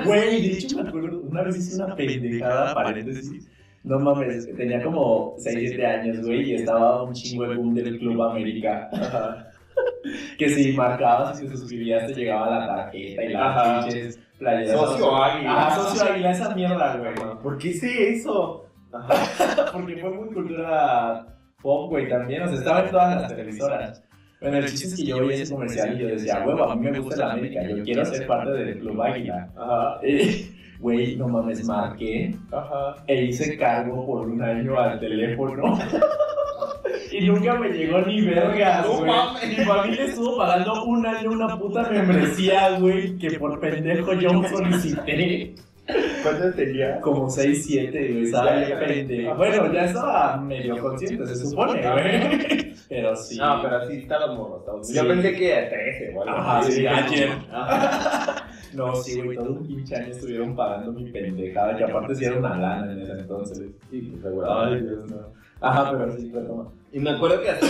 [0.05, 3.49] Güey, de hecho me acuerdo, una vez hice una pendejada, paréntesis.
[3.85, 7.99] No mames, tenía como 6, 7 años, güey, y estaba un chingo el boom del
[7.99, 8.89] Club América.
[10.39, 13.85] que si marcabas y te suscribías, te llegaba la tarjeta y las Ajá.
[13.85, 14.81] pinches playeras.
[14.81, 15.67] Socio Águila.
[15.67, 17.43] Ah, socio águila, esa mierda, güey.
[17.43, 18.65] ¿Por qué hice eso?
[19.73, 21.27] Porque fue muy cultura
[21.61, 22.43] pop, güey, también.
[22.43, 24.03] O sea, estaba en todas las televisoras.
[24.41, 26.91] Bueno, el chiste es que yo veía ese comercial y yo decía, huevo, a mí
[26.91, 29.51] me gusta la América, yo quiero ser parte del Club Águila.
[29.57, 30.01] Ajá.
[30.79, 32.97] Güey, no mames, marqué Ajá.
[33.07, 35.79] e hice cargo por un año al teléfono.
[37.11, 39.11] Y nunca me llegó ni vergas, güey.
[39.49, 45.55] Mi familia estuvo pagando un año una puta membresía, güey, que por pendejo yo solicité.
[46.23, 47.01] ¿Cuántos tenía?
[47.01, 48.51] Como 6, 7, güey, estaba
[48.81, 49.35] pendejo.
[49.37, 52.75] Bueno, ya estaba medio consciente, se supone, güey.
[52.89, 53.39] Pero sí.
[53.39, 54.93] No, pero sí estaban morros.
[54.93, 56.73] Yo pensé que a 13 o algo Ajá, así.
[56.73, 57.31] sí, ayer.
[57.53, 58.49] Ajá.
[58.77, 62.39] No, sí, güey, todo un pinche año estuvieron pagando mi pendejada, que aparte sí era
[62.39, 63.59] una lana en ese entonces.
[63.91, 64.91] Sí, pues seguramente.
[64.91, 65.21] Ay, Dios.
[65.61, 66.69] Ajá, pero sí, retoma.
[66.93, 67.67] Y me acuerdo que hasta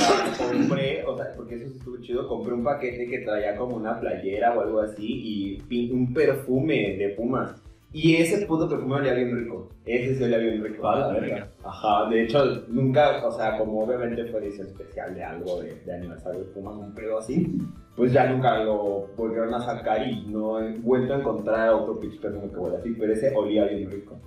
[0.53, 4.55] compré, o sea, porque eso estuvo chido, compré un paquete que traía como una playera
[4.55, 7.55] o algo así y un perfume de Pumas.
[7.95, 9.69] Y ese puto perfume olía bien rico.
[9.87, 10.83] Ese sí olía bien rico.
[10.83, 11.49] La verga.
[11.63, 15.95] Ajá, de hecho, nunca, o sea, como obviamente fue edición especial de algo de, de
[15.95, 17.57] aniversario de Pumas, un pedo así,
[17.97, 22.19] pues ya nunca lo volvieron a sacar y no he vuelto a encontrar otro pinche
[22.19, 24.19] perfume que huele así, pero ese olía bien rico.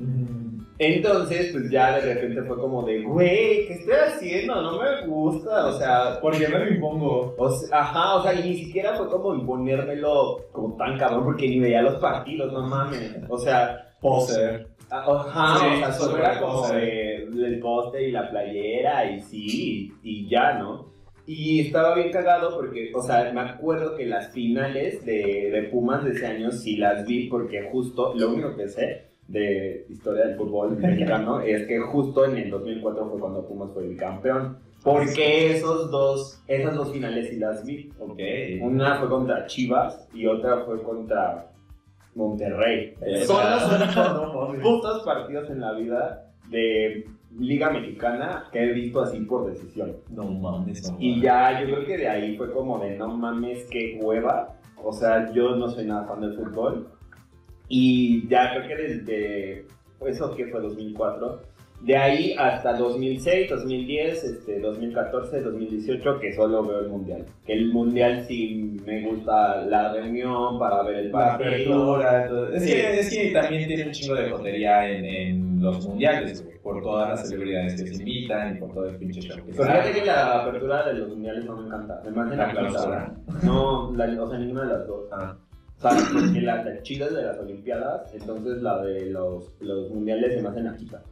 [0.80, 4.62] Entonces, pues ya de repente fue como de, güey, ¿qué estoy haciendo?
[4.62, 7.36] No me gusta, o sea, ¿Por qué me lo impongo?
[7.38, 11.48] o sea, ajá, o sea, y ni siquiera fue como imponérmelo como tan cabrón porque
[11.48, 13.18] ni veía los partidos, no mames.
[13.28, 14.68] O sea, Poser.
[14.90, 20.30] ajá, Sí, o sea, solo era como el poste y la playera y sí, y
[20.30, 20.97] ya, ¿no?
[21.28, 26.06] Y estaba bien cagado porque, o sea, me acuerdo que las finales de, de Pumas
[26.06, 30.38] de ese año sí las vi porque justo, lo único que sé de historia del
[30.38, 34.58] fútbol mexicano es que justo en el 2004 fue cuando Pumas fue el campeón.
[34.84, 37.92] Porque esos dos, esas dos finales sí las vi.
[38.00, 38.20] Ok.
[38.62, 41.52] Una fue contra Chivas y otra fue contra
[42.16, 42.94] Monterrey.
[43.26, 47.06] Son los únicos putos partidos en la vida de
[47.40, 49.96] liga mexicana que he visto así por decisión.
[50.10, 53.66] No mames, no Y ya, yo creo que de ahí fue como de no mames,
[53.70, 54.56] qué hueva.
[54.84, 56.88] O sea, yo no soy nada fan del fútbol.
[57.70, 59.66] Y ya creo que desde,
[60.06, 61.42] eso que fue 2004,
[61.82, 67.26] de ahí hasta 2006, 2010, este, 2014, 2018, que solo veo el mundial.
[67.46, 72.02] Que el mundial sí me gusta la reunión para ver el La partido.
[72.52, 72.72] Es, Sí.
[72.72, 77.10] que, es que también tiene un chingo de jotería en, en los mundiales, por todas
[77.10, 80.06] las celebridades que se invitan y por todo el pinche show que Pero fíjate que
[80.06, 82.02] la apertura de los mundiales no me encanta.
[82.04, 83.16] Me La manda la clausura.
[83.44, 85.06] No, la, o sea, ninguna de las dos.
[85.12, 85.38] Ah.
[85.78, 89.92] O sea, porque la, la chida es de las Olimpiadas, entonces la de los, los
[89.92, 91.04] mundiales se me hacen quita.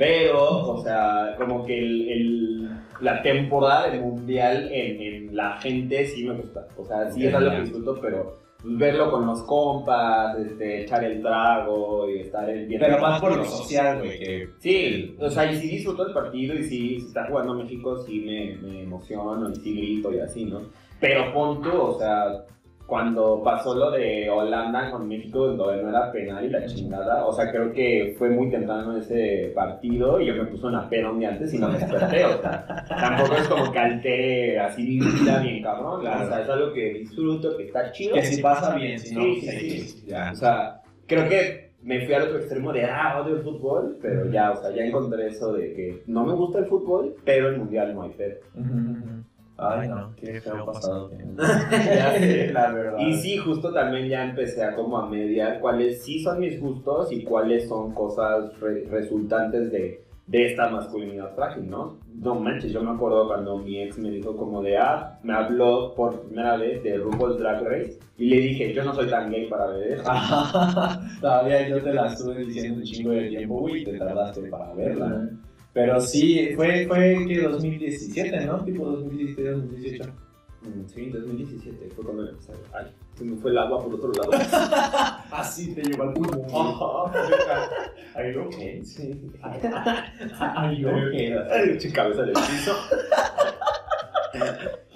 [0.00, 2.70] Pero, o sea, como que el, el-
[3.02, 6.66] la temporada del mundial en, en la gente sí me gusta.
[6.78, 11.04] O sea, sí es algo que disfruto, pero pues, verlo con los compas, este, echar
[11.04, 12.80] el trago y estar en bien.
[12.80, 14.48] Pero más por lo social, güey, que...
[14.58, 18.20] Sí, o sea, y sí disfruto el partido y sí, si está jugando México, sí
[18.20, 20.60] me, me emociono y sí grito y así, ¿no?
[20.98, 22.44] Pero pon tú, o sea,
[22.90, 27.32] cuando pasó lo de Holanda con México, donde no era penal y la chingada, o
[27.32, 31.20] sea, creo que fue muy temprano ese partido y yo me puse una pena un
[31.20, 34.98] día antes y no me desperté, o sea, tampoco es como que altere así mi
[35.20, 36.24] vida bien cabrón, Claro.
[36.24, 38.14] o sea, es algo que disfruto, que está chido.
[38.16, 40.04] Que si pasa bien, si no, Sí, sí, sí, sí.
[40.08, 40.32] ya.
[40.32, 44.30] O sea, creo que me fui al otro extremo de, ah, odio el fútbol, pero
[44.30, 47.56] ya, o sea, ya encontré eso de que no me gusta el fútbol, pero el
[47.58, 48.36] mundial no hay pedo.
[49.60, 51.10] Ay, no, qué feo pasado.
[51.70, 52.50] Ya sé.
[52.52, 52.98] la verdad.
[52.98, 57.12] Y sí, justo también ya empecé a como a mediar cuáles sí son mis gustos
[57.12, 61.98] y cuáles son cosas re- resultantes de, de esta masculinidad frágil, ¿no?
[62.14, 65.94] No manches, yo me acuerdo cuando mi ex me dijo como de, ah, me habló
[65.94, 69.48] por primera vez de RuPaul's Drag Race y le dije, yo no soy tan gay
[69.48, 70.02] para ver eso.
[71.20, 74.74] Todavía yo te la estuve diciendo un chingo de tiempo, güey, y te tardaste para
[74.74, 75.30] verla.
[75.72, 78.64] Pero sí, fue, fue que 2017, ¿no?
[78.64, 80.04] Tipo 2017, 2018.
[80.62, 82.52] Mm, Sí, 2017 fue cuando empecé.
[82.74, 84.30] Ay, se me fue el agua por otro lado.
[85.30, 86.44] Así te llevó al pulmón.
[88.14, 88.84] Are you okay?
[88.84, 89.18] Sí.
[89.42, 91.92] Are you okay?
[91.92, 92.74] Cabeza del piso.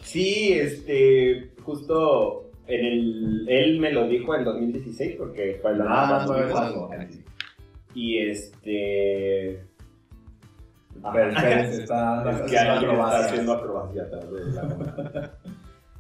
[0.03, 5.91] Sí, este, justo en el, él me lo dijo en 2016 porque fue el año
[5.91, 6.39] Ah, pasado.
[6.41, 6.91] no es algo.
[7.95, 9.61] Y este,
[10.95, 11.01] Se
[11.83, 13.25] está es que haciendo alguien está acrobacias.
[13.27, 15.31] haciendo acrobacia atrás de la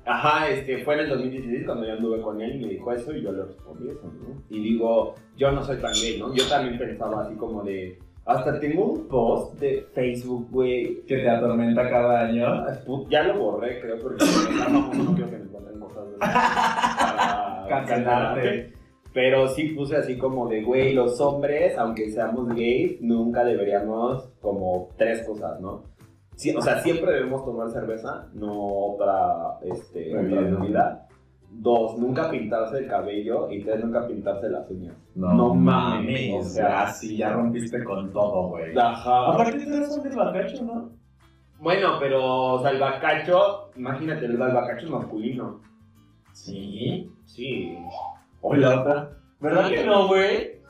[0.06, 3.14] Ajá, este, fue en el 2016 cuando yo anduve con él y me dijo eso
[3.14, 4.42] y yo le respondí eso, ¿no?
[4.50, 6.34] Y digo, yo no soy tan gay, ¿no?
[6.34, 11.28] Yo también pensaba así como de, hasta tengo un post de Facebook, güey, Que te
[11.30, 12.46] atormenta cada año.
[12.46, 12.78] Ah,
[13.08, 14.24] Ya lo borré, creo, porque
[14.70, 18.72] no quiero que me encuentren cosas de para Cancelarte.
[19.14, 24.88] Pero sí puse así como de, güey, los hombres, aunque seamos gays, nunca deberíamos como
[24.98, 25.84] tres cosas, ¿no?
[26.34, 30.40] Sí, o sea, siempre debemos tomar cerveza, no otra este, Bebida.
[30.40, 31.06] bebida.
[31.48, 33.48] Dos, nunca pintarse el cabello.
[33.48, 34.96] Y tres, nunca pintarse las uñas.
[35.14, 38.76] No, No mames, o sea, así ya rompiste con todo, güey.
[38.76, 39.28] Ajá.
[39.28, 40.90] Aparte tú eres un del bacacho, ¿no?
[41.60, 45.60] Bueno, pero o sea, el bacacho, imagínate, el bacacho es masculino.
[46.32, 47.08] Sí.
[47.24, 47.78] Sí.
[48.46, 49.10] O la otra.
[49.40, 50.60] ¿Verdad que no, güey?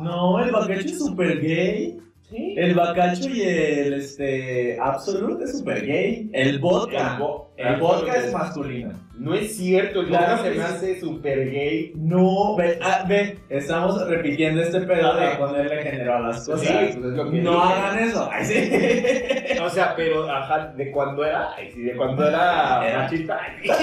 [0.00, 1.98] No, el bacacho es súper gay.
[2.28, 2.54] Sí.
[2.56, 6.30] El bacacho y el este Absolute es súper gay.
[6.32, 7.16] El vodka.
[7.16, 8.92] El vo- El vodka es masculino.
[9.18, 11.92] No es cierto, el Claro vodka se me hace súper gay.
[11.94, 16.66] No, ve, ah, ve, estamos repitiendo este pedo de ponerle género a las cosas.
[16.66, 17.62] Sí, pues es lo que no dije.
[17.74, 18.28] hagan eso.
[18.32, 19.58] Ay, sí.
[19.62, 22.98] O sea, pero, ajá, de cuando era, ay, sí, de cuando era Era.
[23.02, 23.38] machista.
[23.40, 23.68] ay,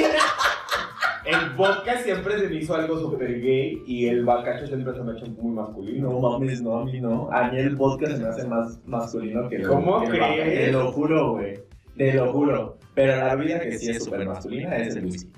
[1.26, 5.12] El vodka siempre se me hizo algo súper gay y el bacacho siempre se me
[5.12, 6.12] ha hecho muy masculino.
[6.12, 7.30] No mames, no, a mí no.
[7.32, 10.66] A mí el podcast se me hace más masculino que el ¿Cómo que crees?
[10.66, 11.60] Te lo juro, güey.
[11.98, 12.78] Te lo juro.
[12.96, 15.32] Pero la vida que sí es súper masculina es el whisky.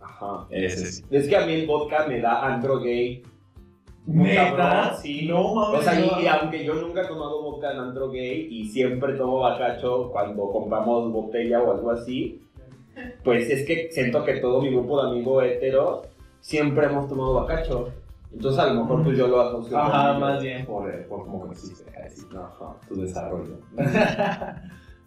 [0.00, 0.46] Ajá.
[0.50, 1.04] Ese sí.
[1.10, 3.22] Es que a mí el vodka me da antro gay.
[4.06, 4.96] ¿Neta?
[4.96, 5.26] sí.
[5.28, 5.80] No mames.
[5.80, 9.40] O sea, y aunque yo nunca he tomado vodka en antro gay y siempre tomo
[9.40, 12.40] bacacho cuando compramos botella o algo así,
[13.24, 16.02] pues es que siento que todo mi grupo de amigos hetero
[16.40, 17.90] siempre hemos tomado bacacho.
[18.32, 21.90] Entonces a lo mejor pues yo lo asocio Ajá, más bien por, por cómo creciste,
[21.98, 22.76] así, Ajá.
[22.88, 23.58] tu desarrollo.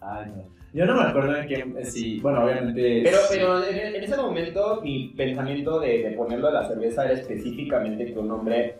[0.00, 0.54] Ay, no.
[0.74, 3.02] Yo no me acuerdo en qué, si, bueno, obviamente...
[3.04, 3.26] Pero, sí.
[3.38, 8.12] pero en, en ese momento mi pensamiento de, de ponerlo a la cerveza era específicamente
[8.12, 8.74] que un hombre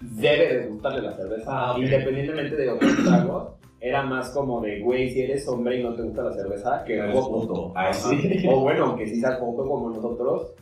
[0.00, 1.78] debe de gustarle la cerveza, Ah, ok.
[1.78, 3.52] independientemente de otros tragos.
[3.84, 7.00] Era más como de, güey, si eres hombre y no te gusta la cerveza, que
[7.12, 7.30] joto.
[7.48, 7.72] puto.
[7.74, 8.10] Ay, Ajá.
[8.10, 8.46] sí.
[8.48, 10.52] O bueno, aunque sí seas joto como nosotros,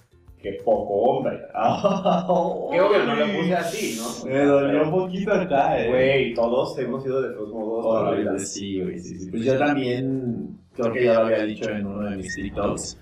[0.40, 1.38] que poco hombre.
[2.72, 4.30] Que obvio no lo puse así, ¿no?
[4.30, 5.88] Me dolió un poquito acá, eh.
[5.90, 8.38] Güey, todos hemos sido de todos modos toda la vida.
[8.38, 9.30] Sí, güey, sí, sí.
[9.30, 12.98] Pues yo también, creo que ya lo había dicho en uno de mis TikToks,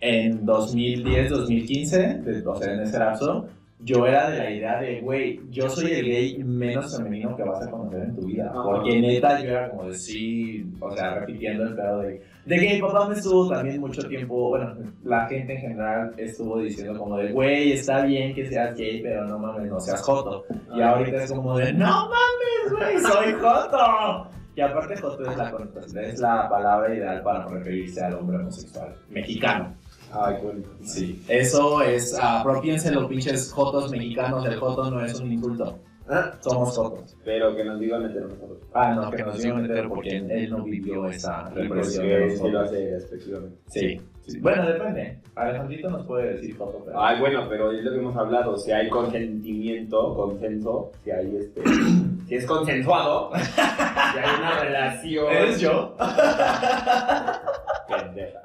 [0.00, 3.46] en 2010, 2015, de- o sea, en ese lapso,
[3.84, 7.66] yo era de la idea de, güey, yo soy el gay menos femenino que vas
[7.66, 8.48] a conocer en tu vida.
[8.50, 8.62] Ajá.
[8.62, 12.74] Porque neta, yo era como de sí, o sea, repitiendo el pedo de, de que
[12.74, 17.16] mi papá me estuvo también mucho tiempo, bueno, la gente en general estuvo diciendo como
[17.18, 20.44] de, güey, está bien que seas gay, pero no mames, no seas joto.
[20.74, 24.28] Y ahorita es como de, no mames, güey, soy joto.
[24.54, 29.74] Y aparte joto es la, es la palabra ideal para referirse al hombre homosexual mexicano.
[30.12, 30.68] Ay, bonito.
[30.82, 36.32] Sí, eso es, apropiense los pinches jotos mexicanos, el joto no es un insulto, Ah,
[36.40, 37.16] somos jotos.
[37.24, 38.58] Pero que nos digan meter nosotros.
[38.74, 42.30] Ah, no, que nos dio a meter porque él no vivió esa represión.
[42.30, 43.56] sí lo hace despectivamente.
[43.68, 44.40] Sí, sí.
[44.40, 45.20] Bueno, depende.
[45.36, 47.00] Alejandrito nos puede decir joto, pero...
[47.00, 48.58] Ay, bueno, pero es lo que hemos hablado.
[48.58, 51.62] Si hay consentimiento, consenso, si hay este.
[52.28, 53.60] Si es consensuado, si
[54.18, 55.26] hay una relación.
[55.30, 55.94] ¿Eres yo?
[57.88, 58.42] Pendeja.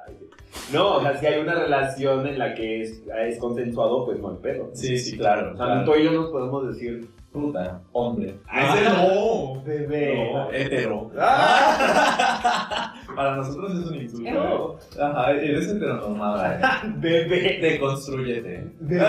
[0.72, 4.30] No, o sea, si hay una relación en la que es, es consensuado, pues no
[4.30, 4.70] hay pedo.
[4.74, 5.52] Sí, sí, claro.
[5.54, 5.84] O sea, claro.
[5.84, 7.08] tú y yo nos podemos decir.
[7.32, 8.38] Puta, hombre.
[8.48, 10.32] Ah, Ese no, bebé.
[10.32, 11.10] No, hetero.
[11.18, 12.94] ¡Ah!
[13.16, 14.30] Para nosotros es un insulto.
[14.32, 14.74] No.
[14.74, 15.02] ¿eh?
[15.02, 16.54] Ajá, eres heteronormada.
[16.58, 16.92] ¿eh?
[16.96, 17.58] Bebé.
[17.60, 18.72] Deconstrúyete.
[18.80, 19.04] Bebé.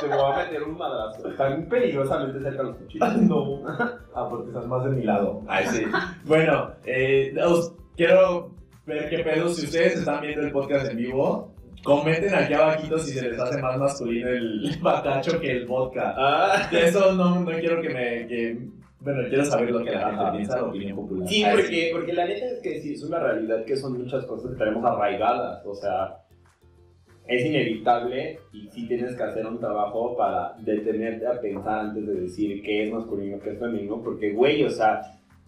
[0.00, 1.28] Te voy a meter un madrazo.
[1.28, 3.16] Están peligrosamente cerca los cuchillos.
[3.20, 3.60] No.
[4.14, 5.42] Ah, porque estás más de mi lado.
[5.46, 5.84] Ay, sí.
[6.24, 8.52] Bueno, eh, os- quiero
[8.88, 9.48] ver qué pedo.
[9.50, 11.52] Si ustedes están viendo el podcast en vivo,
[11.84, 16.14] comenten aquí abajito si se les hace más masculino el bacacho que el vodka.
[16.16, 16.68] Ah.
[16.70, 18.26] De eso no, no quiero que me...
[18.26, 18.58] Que,
[19.00, 21.28] bueno, quiero saber lo que la gente piensa, la opinión popular.
[21.28, 24.50] Sí, porque, porque la neta es que sí es una realidad que son muchas cosas
[24.50, 25.64] que tenemos arraigadas.
[25.64, 26.16] O sea,
[27.28, 32.14] es inevitable y sí tienes que hacer un trabajo para detenerte a pensar antes de
[32.22, 34.02] decir qué es masculino, qué es femenino.
[34.02, 35.00] Porque, güey, o sea,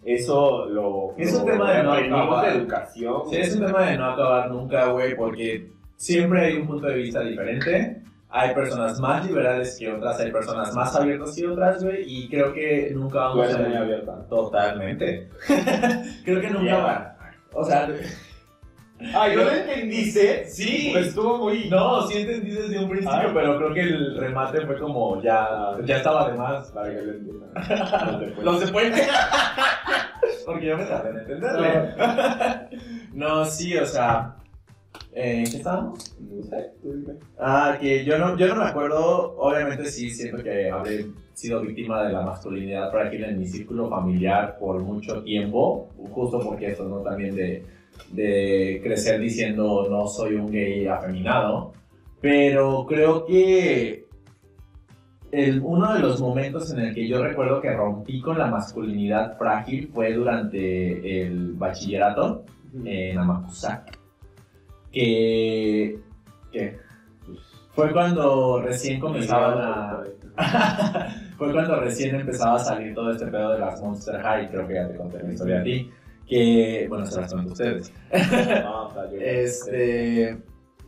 [0.03, 1.13] eso lo.
[1.17, 2.45] Es un tema de no acabar.
[2.51, 3.21] de educación.
[3.29, 6.95] Sí, es un tema de no acabar nunca, güey, porque siempre hay un punto de
[6.95, 8.01] vista diferente.
[8.33, 12.53] Hay personas más liberales que otras, hay personas más abiertas que otras, güey, y creo
[12.53, 13.57] que nunca vamos a...
[13.57, 14.25] muy abierta.
[14.29, 15.29] Totalmente.
[16.23, 16.77] creo que nunca Yeah.
[16.77, 17.17] va.
[17.53, 17.89] O sea,
[19.13, 20.45] Ay, ¿no lo entendiste?
[20.45, 20.89] Sí.
[20.91, 21.69] Pues estuvo muy.
[21.69, 23.31] no, sí entendí desde un principio, Ay.
[23.33, 26.71] pero creo que el remate fue como ya, ya estaba de más.
[26.71, 27.49] Para que lo entiendan.
[27.53, 28.51] No te puedo.
[28.51, 28.91] Lo se puede.
[30.45, 31.95] Porque yo me tardé en entenderle.
[33.13, 34.35] No, sí, o sea.
[35.13, 36.15] ¿En qué estábamos?
[36.19, 36.71] No sé.
[37.37, 42.03] Ah, que yo no, yo no me acuerdo, obviamente sí siento que habré sido víctima
[42.03, 46.99] de la masculinidad frágil en mi círculo familiar por mucho tiempo, justo porque eso, ¿no?
[46.99, 47.65] También de,
[48.09, 51.73] de crecer diciendo no soy un gay afeminado,
[52.19, 54.05] pero creo que
[55.31, 59.37] el, uno de los momentos en el que yo recuerdo que rompí con la masculinidad
[59.37, 62.43] frágil fue durante el bachillerato
[62.83, 63.97] en Amacuzac,
[64.91, 65.99] que,
[66.51, 66.77] que
[67.73, 70.03] fue cuando recién comenzaban a...
[71.37, 74.73] fue cuando recién empezaba a salir todo este pedo de las Monster High, creo que
[74.73, 75.89] ya te conté la historia a ti,
[76.31, 77.93] que, bueno, se las ustedes.
[79.19, 80.37] Este,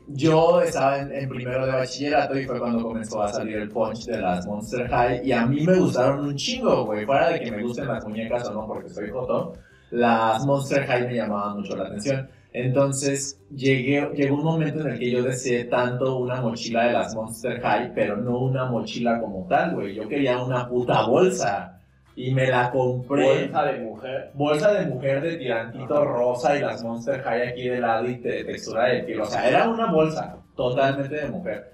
[0.08, 4.06] yo estaba en, en primero de bachillerato y fue cuando comenzó a salir el punch
[4.06, 7.52] de las Monster High y a mí me gustaron un chingo, güey, fuera de que
[7.52, 9.54] me gusten las muñecas o no porque soy joto,
[9.92, 12.30] las Monster High me llamaban mucho la atención.
[12.54, 17.16] Entonces llegué, llegó un momento en el que yo deseé tanto una mochila de las
[17.16, 19.96] Monster High, pero no una mochila como tal, güey.
[19.96, 21.73] Yo quería una puta bolsa
[22.16, 24.32] y me la compré Bolsa de mujer.
[24.34, 28.44] bolsa de mujer de tirantito rosa y las Monster High aquí de lado y de
[28.44, 29.22] textura de piel.
[29.22, 31.74] O sea, era una bolsa totalmente de mujer.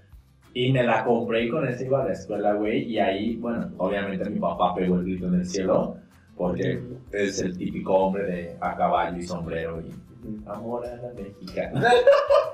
[0.54, 2.84] Y me la compré y con eso iba a la escuela, güey.
[2.84, 5.98] Y ahí, bueno, obviamente mi papá pegó el grito en el cielo.
[6.36, 6.82] Porque
[7.12, 9.94] es el típico hombre de a caballo y sombrero y
[10.48, 11.82] amor a la mexicana.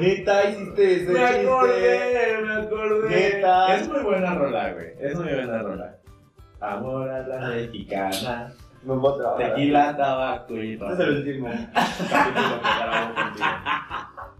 [0.00, 1.40] Neta, hiciste ese Me chiste.
[1.46, 3.08] acordé, me acordé.
[3.10, 3.74] Neta.
[3.76, 4.86] Es muy buena rola, güey.
[5.00, 5.94] Es muy buena rola.
[6.60, 8.52] Amor a la mexicana.
[8.82, 9.12] Me voy.
[9.38, 11.48] Tequila, tabaco y Este es el último
[12.10, 13.46] capítulo que grabamos contigo.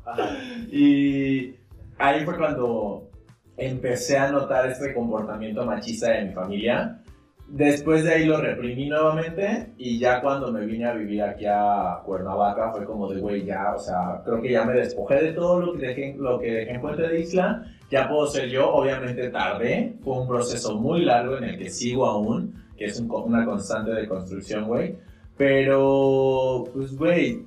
[0.06, 0.28] Ajá.
[0.70, 1.56] Y
[1.98, 3.10] ahí fue cuando
[3.56, 7.00] empecé a notar este comportamiento machista de mi familia.
[7.48, 12.00] Después de ahí lo reprimí nuevamente y ya cuando me vine a vivir aquí a
[12.04, 15.60] Cuernavaca fue como de, güey, ya, o sea, creo que ya me despojé de todo
[15.60, 19.30] lo que dejé, lo que dejé en Puente de Isla, ya puedo ser yo, obviamente
[19.30, 23.46] tardé, fue un proceso muy largo en el que sigo aún, que es un una
[23.46, 24.96] constante de construcción, güey,
[25.38, 27.46] pero, pues, güey,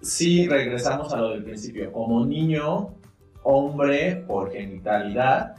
[0.00, 1.90] sí regresamos a lo del principio.
[1.90, 2.94] Como niño,
[3.42, 5.56] hombre, por genitalidad,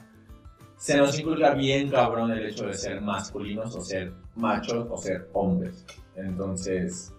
[0.77, 5.27] se nos inculca bien cabrón el hecho de ser masculinos o ser machos o ser
[5.33, 5.85] hombres.
[6.15, 7.13] Entonces,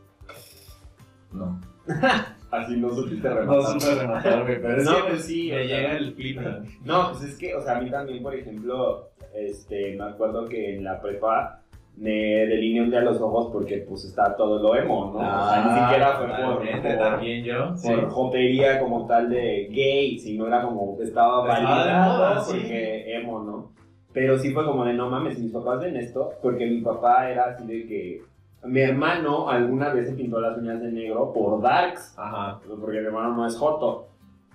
[1.32, 1.60] no.
[2.50, 3.80] Así no supiste No rematar.
[3.80, 6.78] supe rematarme, pero es No, que pues sí, me llega el flipping.
[6.84, 10.76] No, pues es que, o sea, a mí también, por ejemplo, este, me acuerdo que
[10.76, 11.60] en la prepa
[11.96, 15.18] me delineé un día los ojos porque pues está todo lo emo, ¿no?
[15.18, 17.76] o sea, ni siquiera fue por, por, también yo.
[17.76, 17.88] sí.
[17.88, 22.58] por jotería como tal de gay, sino era como, estaba validado sí.
[22.60, 23.72] porque emo, ¿no?
[24.12, 27.44] Pero sí fue como de, no mames, mis papás ven esto, porque mi papá era
[27.46, 28.22] así de que,
[28.64, 32.60] mi hermano alguna vez se pintó las uñas de negro por darks, Ajá.
[32.80, 34.08] porque mi hermano no es joto.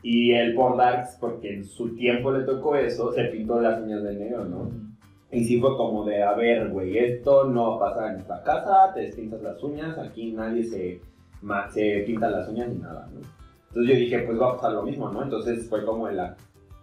[0.04, 4.02] Y él por Darks, porque en su tiempo le tocó eso, se pintó las uñas
[4.02, 4.91] de negro, ¿no?
[5.32, 9.08] Y sí fue como de, a ver, güey, esto no pasa en esta casa, te
[9.14, 11.02] pintas las uñas, aquí nadie se,
[11.42, 13.22] ma- se pinta las uñas ni nada, ¿no?
[13.70, 15.24] Entonces yo dije, pues va a pasar lo mismo, ¿no?
[15.24, 16.36] Entonces fue como en la,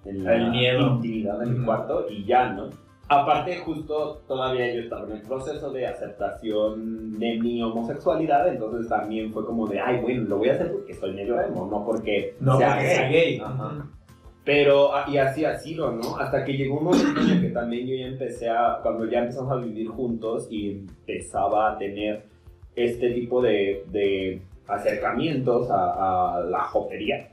[0.06, 0.94] en la El miedo.
[0.94, 2.70] intimidad de mi cuarto y ya, ¿no?
[3.10, 9.32] Aparte, justo todavía yo estaba en el proceso de aceptación de mi homosexualidad, entonces también
[9.32, 12.34] fue como de, ay, bueno, lo voy a hacer porque soy medio emo, no porque
[12.40, 13.40] No, sea porque sea gay.
[13.42, 13.86] Ajá.
[14.48, 16.16] Pero, ah, y así ha sido, ¿no?
[16.16, 19.18] Hasta que llegó un momento en el que también yo ya empecé a, cuando ya
[19.18, 22.22] empezamos a vivir juntos y empezaba a tener
[22.74, 27.28] este tipo de, de acercamientos a, a la jotería,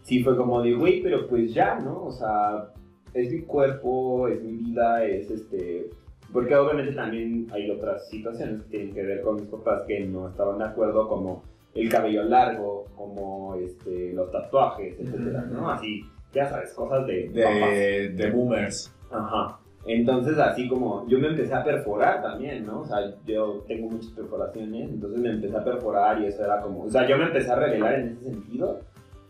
[0.00, 2.06] sí fue como de, güey, pero pues ya, ¿no?
[2.06, 2.72] O sea,
[3.12, 5.90] es mi cuerpo, es mi vida, es este...
[6.32, 10.30] Porque obviamente también hay otras situaciones que tienen que ver con mis papás que no
[10.30, 11.42] estaban de acuerdo, como
[11.74, 15.70] el cabello largo, como este, los tatuajes, etcétera, ¿no?
[15.70, 16.00] Así,
[16.32, 17.70] ya sabes, cosas de, papás.
[17.70, 18.94] De, de boomers.
[19.10, 19.58] Ajá.
[19.86, 22.80] Entonces, así como yo me empecé a perforar también, ¿no?
[22.80, 26.82] O sea, yo tengo muchas perforaciones, entonces me empecé a perforar y eso era como,
[26.82, 28.80] o sea, yo me empecé a revelar en ese sentido.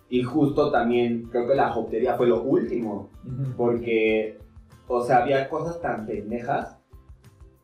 [0.09, 3.11] Y justo también creo que la jotería fue lo último,
[3.57, 4.39] porque,
[4.89, 6.79] o sea, había cosas tan pendejas.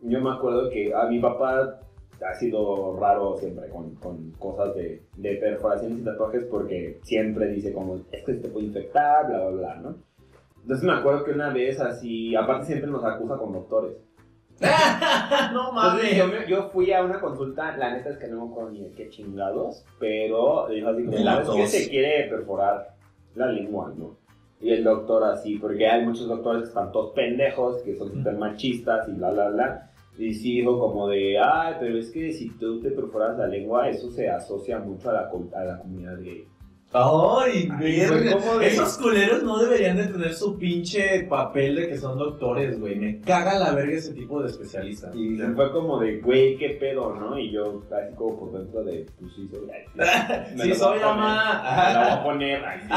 [0.00, 1.80] Yo me acuerdo que a mi papá
[2.28, 7.72] ha sido raro siempre con, con cosas de, de perforaciones y tatuajes porque siempre dice
[7.72, 9.94] como, es que te puede infectar, bla, bla, bla, ¿no?
[10.62, 13.96] Entonces me acuerdo que una vez así, aparte siempre nos acusa con doctores.
[15.52, 18.70] no Entonces yo, yo fui a una consulta, la neta es que no me acuerdo
[18.70, 21.70] ni de qué chingados, pero dijo así como, De la "No, es que tos.
[21.70, 22.94] se quiere perforar
[23.34, 24.16] la lengua, ¿no?
[24.60, 28.36] Y el doctor así, porque hay muchos doctores que están todos pendejos, que son súper
[28.36, 29.90] machistas y bla, bla, bla.
[30.18, 33.88] Y sí dijo como de, ay, pero es que si tú te perforas la lengua,
[33.88, 36.46] eso se asocia mucho a la, a la comunidad gay.
[36.94, 38.36] Ay, Ay, de-
[38.66, 42.96] Esos culeros no deberían de tener su pinche papel de que son doctores, güey.
[42.96, 45.16] Me caga la verga ese tipo de especialistas.
[45.16, 47.38] Y fue como de, güey, qué pedo, ¿no?
[47.38, 49.60] Y yo así como por dentro de, pues sí, soy
[50.62, 50.68] sí.
[50.68, 51.62] Lo soy voy a la poner, ma.
[51.88, 52.88] Me la voy a poner, ay, sí.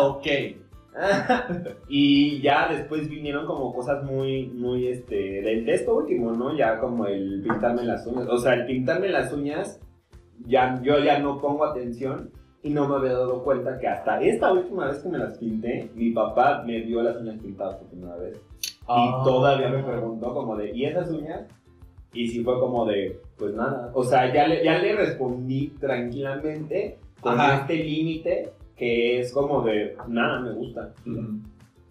[0.00, 0.65] ok.
[1.88, 6.56] Y ya después vinieron como cosas muy, muy, este, de, de esto último, ¿no?
[6.56, 8.26] Ya como el pintarme las uñas.
[8.28, 9.80] O sea, el pintarme las uñas,
[10.46, 12.30] ya, yo ya no pongo atención
[12.62, 15.90] y no me había dado cuenta que hasta esta última vez que me las pinté,
[15.94, 18.40] mi papá me vio las uñas pintadas por primera vez.
[18.88, 19.20] Ah.
[19.20, 21.46] Y todavía me preguntó como de, ¿y esas uñas?
[22.12, 23.90] Y sí fue como de, pues nada.
[23.94, 27.58] O sea, ya le, ya le respondí tranquilamente con Ajá.
[27.60, 30.92] este límite que es como de, nada, me gusta.
[31.06, 31.40] Ujú.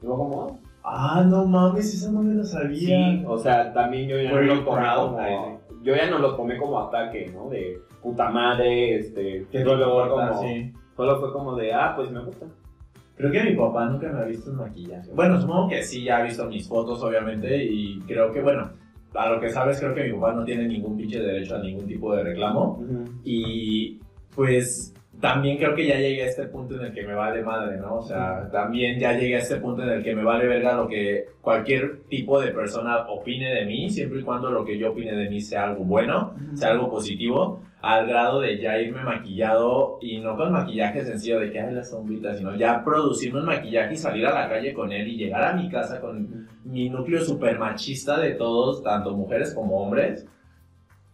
[0.01, 1.17] Y yo como, "Ah".
[1.17, 2.77] Ah, no mames, eso no me lo sabía.
[3.19, 6.57] Sí, o sea, también yo ya no lo tomé como, yo ya no lo tomé
[6.57, 7.49] como ataque, ¿no?
[7.49, 10.73] De puta madre, este, ¿Qué solo fue como, Sí.
[10.95, 12.45] solo fue como de, ah, pues me gusta.
[13.17, 15.09] Creo que mi papá nunca me ha visto en maquillaje.
[15.15, 18.69] Bueno, supongo que sí, ya ha visto mis fotos, obviamente, y creo que, bueno,
[19.15, 21.87] a lo que sabes, creo que mi papá no tiene ningún pinche derecho a ningún
[21.87, 22.83] tipo de reclamo.
[23.23, 23.99] Y
[24.35, 27.77] pues también creo que ya llegué a este punto en el que me vale madre,
[27.77, 27.95] ¿no?
[27.97, 30.87] O sea, también ya llegué a este punto en el que me vale verga lo
[30.87, 35.15] que cualquier tipo de persona opine de mí, siempre y cuando lo que yo opine
[35.15, 40.19] de mí sea algo bueno, sea algo positivo, al grado de ya irme maquillado y
[40.19, 43.97] no con maquillaje sencillo de que hay la sombrita, sino ya producirme un maquillaje y
[43.97, 47.59] salir a la calle con él y llegar a mi casa con mi núcleo super
[47.59, 50.25] machista de todos, tanto mujeres como hombres,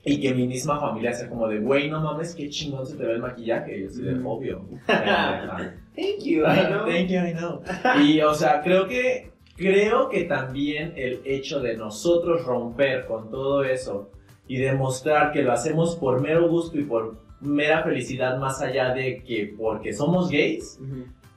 [0.03, 3.05] y que mi misma familia sea como de, güey, no mames, qué chingón se te
[3.05, 3.77] ve el maquillaje.
[3.77, 4.25] Y yo así de, Mm.
[4.25, 4.65] obvio.
[4.87, 5.75] pendeja".
[5.95, 6.85] Thank you, I know.
[6.85, 7.61] Thank you, I know.
[8.03, 13.63] Y, o sea, creo que, creo que también el hecho de nosotros romper con todo
[13.63, 14.09] eso
[14.47, 19.23] y demostrar que lo hacemos por mero gusto y por mera felicidad más allá de
[19.23, 20.79] que porque somos gays,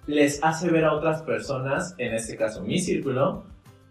[0.07, 3.45] les hace ver a otras personas, en este caso mi círculo,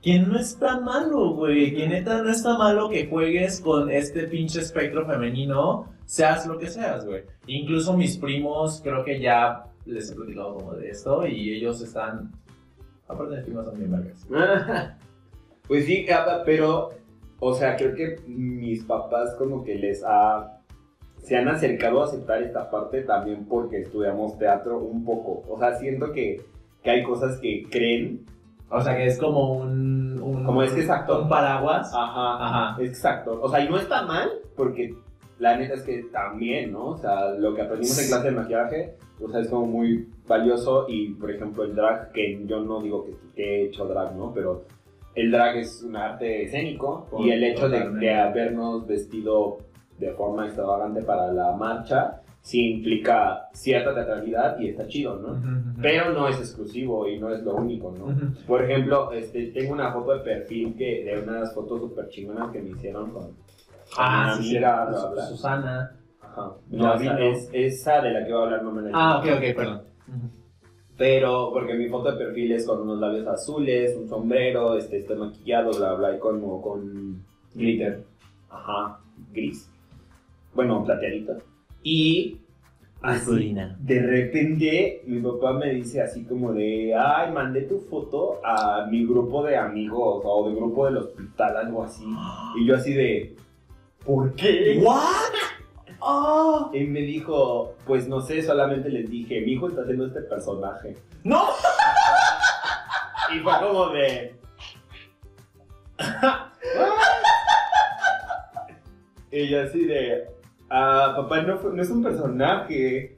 [0.03, 1.73] que no está malo, güey.
[1.73, 6.67] Que neta no está malo que juegues con este pinche espectro femenino seas lo que
[6.67, 7.23] seas, güey.
[7.47, 12.31] Incluso mis primos, creo que ya les he platicado como de esto y ellos están.
[13.07, 14.27] Aparte de primos son bien vergas.
[15.65, 16.05] Pues sí,
[16.45, 16.89] pero,
[17.39, 20.59] o sea, creo que mis papás como que les ha...
[21.19, 25.41] Se han acercado a aceptar esta parte también porque estudiamos teatro un poco.
[25.47, 26.41] O sea, siento que,
[26.83, 28.25] que hay cosas que creen.
[28.73, 30.19] O sea que es como un.
[30.21, 31.21] un Como es que es actor.
[31.21, 31.91] Un paraguas.
[31.93, 32.83] Ajá, Ajá.
[32.83, 33.39] exacto.
[33.41, 34.95] O sea, y no está mal porque
[35.39, 36.89] la neta es que también, ¿no?
[36.89, 40.85] O sea, lo que aprendimos en clase de maquillaje, o sea, es como muy valioso
[40.87, 44.33] y, por ejemplo, el drag, que yo no digo que, que he hecho drag, ¿no?
[44.33, 44.63] Pero
[45.15, 49.57] el drag es un arte escénico y el hecho de, de habernos vestido
[49.99, 55.41] de forma extravagante para la marcha sí implica cierta teatralidad y está chido, ¿no?
[55.81, 58.13] Pero no es exclusivo y no es lo único, ¿no?
[58.45, 62.61] Por ejemplo, este, tengo una foto de perfil que, de unas fotos súper chingonas que
[62.61, 63.31] me hicieron con,
[63.97, 65.25] Ah, sí, bla, bla.
[65.27, 65.95] Susana.
[66.21, 66.51] Ajá.
[66.69, 67.17] No, vino.
[67.17, 69.81] es, esa de la que voy a hablar no me la Ah, ok, ok, perdón.
[70.97, 75.17] Pero, porque mi foto de perfil es con unos labios azules, un sombrero, este, estoy
[75.17, 77.23] maquillado, bla, bla, y como con
[77.55, 78.03] Glitter.
[78.49, 78.99] Ajá,
[79.31, 79.69] gris.
[80.53, 81.37] Bueno, plateadito.
[81.83, 82.39] Y
[83.01, 88.87] así, de repente mi papá me dice así como de, ay, mandé tu foto a
[88.89, 92.05] mi grupo de amigos o de grupo del hospital, algo así.
[92.57, 93.35] Y yo así de,
[94.05, 94.79] ¿por qué?
[94.81, 95.33] ¿What?
[95.99, 96.71] Oh.
[96.73, 100.97] Y me dijo, pues no sé, solamente les dije, mi hijo está haciendo este personaje.
[101.23, 101.43] ¡No!
[103.33, 104.35] Y fue como de...
[109.31, 110.27] y yo así de...
[110.75, 113.15] Ah, papá, no, fue- no es un personaje.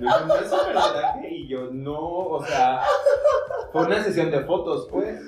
[0.00, 1.28] Me dijo, no es un personaje.
[1.30, 2.80] Y yo, no, o sea...
[3.72, 5.20] Fue una sesión de fotos, pues.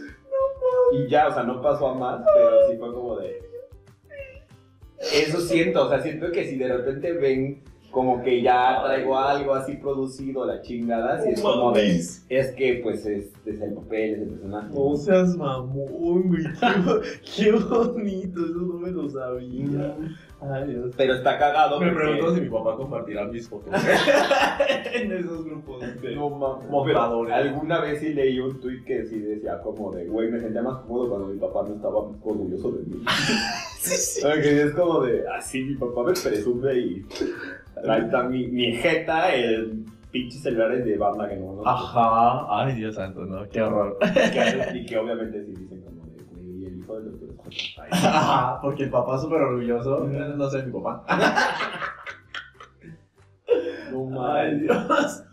[0.92, 3.40] Y ya, o sea, no pasó a más, pero sí fue como de...
[4.98, 7.62] Eso siento, o sea, siento que si de repente ven
[7.92, 11.96] como que ya traigo algo así producido, la chingada, si es como de...
[12.30, 14.74] Es que, pues, es, es el papel, es el personaje.
[14.74, 16.42] No seas mamón, güey.
[16.42, 19.94] Qué, qué bonito, eso no me lo sabía.
[20.40, 20.92] Ay, Dios.
[20.96, 23.72] Pero está cagado Me porque- pregunto si mi papá compartirá mis fotos
[24.94, 26.96] en esos grupos de No mames.
[27.32, 30.80] alguna vez sí leí un tweet que sí decía como de, güey, me sentía más
[30.82, 33.04] cómodo cuando mi papá no estaba orgulloso de mí.
[33.82, 34.20] Sí, sí.
[34.24, 37.04] Es como de, así mi papá me presume y
[37.88, 42.46] ahí está mi, mi jeta en pinches celulares de banda que no, no Ajá.
[42.64, 43.48] Ay, Dios santo, no.
[43.48, 43.98] Qué horror.
[44.00, 47.20] que, y que obviamente sí dicen como de, güey, el hijo de los
[47.78, 50.06] Ay, Ajá, porque el papá es súper orgulloso.
[50.06, 51.04] No sé, mi papá.
[53.92, 54.60] no Ay, mames.
[54.62, 55.24] Dios.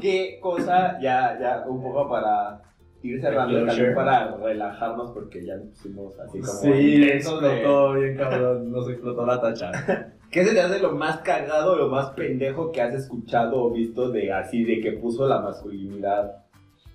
[0.00, 2.60] ¿Qué cosa, ya, ya, un poco para
[3.02, 3.66] ir cerrando, Closure.
[3.72, 8.70] también para relajarnos porque ya nos pusimos así como Sí, de- explotó bien cabrón.
[8.72, 9.70] Nos explotó la tacha.
[10.30, 14.10] ¿Qué se te hace lo más cagado, lo más pendejo que has escuchado o visto
[14.10, 16.44] de así, de que puso la masculinidad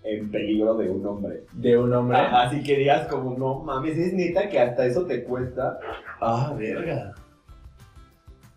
[0.03, 1.45] en peligro de un hombre?
[1.53, 2.17] De un hombre.
[2.17, 5.79] Así que digas como, no mames, es neta que hasta eso te cuesta.
[6.19, 7.13] Ah, verga.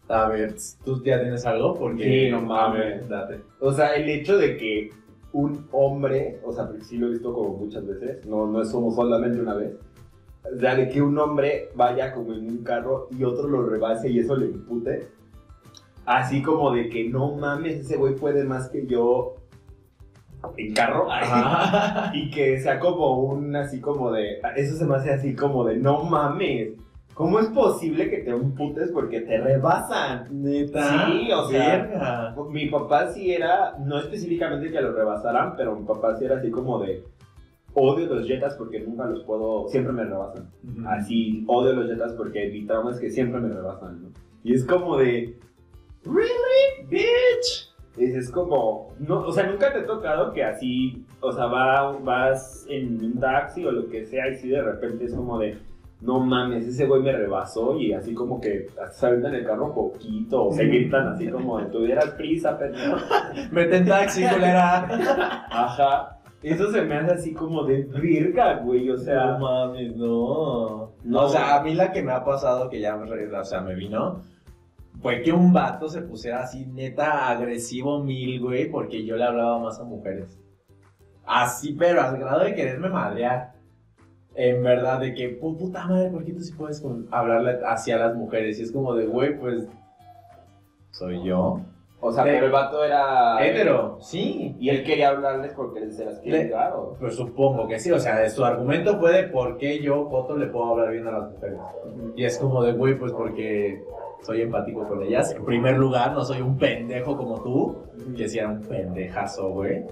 [0.08, 0.54] A ver,
[0.84, 1.74] ¿tú ya tienes algo?
[1.74, 2.04] Porque.
[2.04, 2.80] Sí, no mames.
[2.80, 3.40] A ver, date.
[3.60, 4.90] O sea, el hecho de que
[5.32, 8.70] un hombre, o sea, porque sí lo he visto como muchas veces, no, no es
[8.70, 9.72] como solamente una vez,
[10.52, 14.10] o sea, de que un hombre vaya como en un carro y otro lo rebase
[14.10, 15.08] y eso le impute.
[16.04, 19.36] Así como de que no mames, ese güey puede más que yo
[20.56, 21.10] en carro.
[21.10, 22.12] Ajá.
[22.14, 24.40] Y que sea como un así como de.
[24.56, 26.74] Eso se me hace así como de no mames.
[27.14, 30.26] ¿Cómo es posible que te imputes porque te rebasan?
[30.42, 31.06] Neta.
[31.06, 32.34] Sí, o sea, Verga.
[32.50, 36.50] Mi papá sí era, no específicamente que lo rebasaran, pero mi papá sí era así
[36.50, 37.04] como de.
[37.74, 39.66] Odio los Jetas porque nunca los puedo.
[39.68, 40.48] Siempre me rebasan.
[40.62, 40.88] Ujú.
[40.88, 44.08] Así, odio los Jetas porque mi trauma es que siempre me rebasan, ¿no?
[44.44, 45.36] Y es como de.
[46.04, 46.88] ¿Really?
[46.88, 47.74] ¿Bitch?
[47.98, 48.94] Es, es como.
[49.00, 51.04] No, o sea, nunca te ha tocado que así.
[51.20, 55.06] O sea, va, vas en un taxi o lo que sea y sí de repente
[55.06, 55.58] es como de.
[56.00, 60.48] No mames, ese güey me rebasó y así como que se aventan el carro poquito
[60.48, 62.96] o se gritan así como de tuvieras prisa, pendejo.
[63.52, 64.86] Vete en taxi, culera.
[65.50, 66.18] Ajá.
[66.44, 68.90] Eso se me hace así como de virga, güey.
[68.90, 70.92] O sea, no mames, no.
[71.02, 71.20] No.
[71.22, 73.74] O sea, a mí la que me ha pasado, que ya me, o sea, me
[73.74, 74.20] vino,
[75.00, 79.58] fue que un vato se pusiera así neta agresivo mil, güey, porque yo le hablaba
[79.58, 80.38] más a mujeres.
[81.26, 83.52] Así, pero al grado de quererme madrear.
[84.34, 87.98] En verdad, de que, "Pu- puta madre, ¿por qué tú sí puedes hablarle así a
[87.98, 88.58] las mujeres?
[88.58, 89.66] Y es como de, güey, pues,
[90.90, 91.60] soy yo.
[92.00, 93.42] O sea, pero el vato era.
[93.44, 94.54] Hétero, sí.
[94.60, 96.96] Y él quería hablarles porque se las quiere dar, ¿o?
[97.00, 100.46] Pues supongo que sí, o sea, su argumento fue de por qué yo, Joto, le
[100.48, 101.58] puedo hablar bien a las mujeres.
[102.14, 103.82] Y es como de, güey, pues porque
[104.22, 105.32] soy empático con ellas.
[105.34, 107.76] En primer lugar, no soy un pendejo como tú,
[108.16, 109.84] que sí era un pendejazo, güey.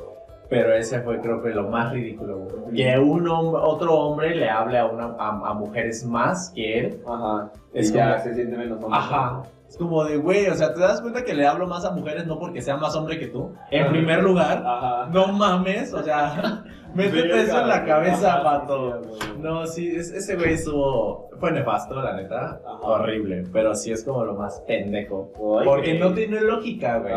[0.50, 2.74] Pero ese fue, creo que, lo más ridículo, güey.
[2.76, 7.00] Que un hom- otro hombre le hable a, una, a, a mujeres más que él.
[7.06, 7.50] Ajá.
[7.72, 8.98] Es y ya como- se siente menos hombre.
[8.98, 9.42] Ajá.
[9.72, 12.26] Es como de, güey, o sea, ¿te das cuenta que le hablo más a mujeres
[12.26, 13.54] no porque sea más hombre que tú?
[13.70, 13.90] En Ajá.
[13.90, 15.08] primer lugar, Ajá.
[15.10, 16.62] no mames, o sea,
[16.94, 19.00] métete eso en la cabeza, pato.
[19.38, 21.30] No, sí, es- ese güey estuvo.
[21.40, 22.60] Fue nefasto, la neta.
[22.66, 22.80] Ajá.
[22.82, 23.44] Horrible.
[23.50, 25.32] Pero sí es como lo más pendejo.
[25.64, 27.14] Porque no tiene lógica, güey.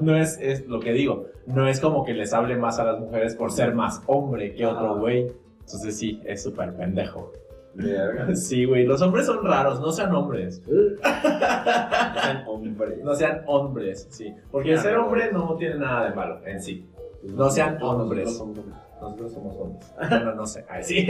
[0.00, 1.26] No es, es lo que digo.
[1.44, 4.64] No es como que les hable más a las mujeres por ser más hombre que
[4.64, 5.26] otro güey.
[5.60, 7.32] Entonces sí, es súper pendejo.
[7.78, 8.34] Verga.
[8.34, 8.84] Sí, güey.
[8.86, 10.62] Los hombres son raros, no sean hombres.
[11.02, 12.98] Sean hombres.
[13.04, 14.34] No sean hombres, sí.
[14.50, 16.86] Porque el ser hombre no tiene nada de malo en sí.
[17.22, 18.24] No sean hombres.
[18.26, 18.78] Nosotros somos hombres.
[19.00, 19.94] Nosotros somos hombres.
[20.10, 20.64] Bueno, no sé.
[20.68, 21.06] Ay, sí.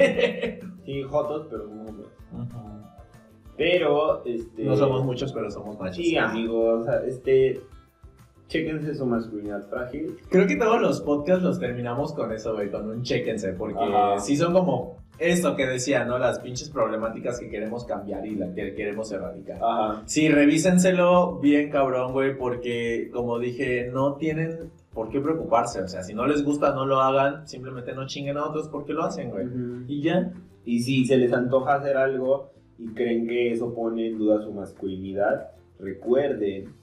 [0.84, 2.08] Sí, jotos, pero somos hombres.
[3.56, 4.64] Pero, este.
[4.64, 5.96] No somos muchos, pero somos machos.
[5.96, 6.82] Sí, amigos.
[6.82, 7.60] o sea, Este.
[8.48, 10.16] Chéquense su masculinidad frágil.
[10.30, 14.18] Creo que todos los podcasts los terminamos con eso, güey, con un chéquense, porque Ajá.
[14.20, 16.18] sí son como esto que decía, ¿no?
[16.18, 19.58] Las pinches problemáticas que queremos cambiar y las que queremos erradicar.
[19.62, 20.02] Ajá.
[20.06, 25.80] Sí, revísenselo bien cabrón, güey, porque como dije, no tienen por qué preocuparse.
[25.80, 28.92] O sea, si no les gusta, no lo hagan, simplemente no chinguen a otros porque
[28.92, 29.46] lo hacen, güey.
[29.86, 30.32] Y ya.
[30.64, 34.52] Y si se les antoja hacer algo y creen que eso pone en duda su
[34.52, 36.74] masculinidad, recuerden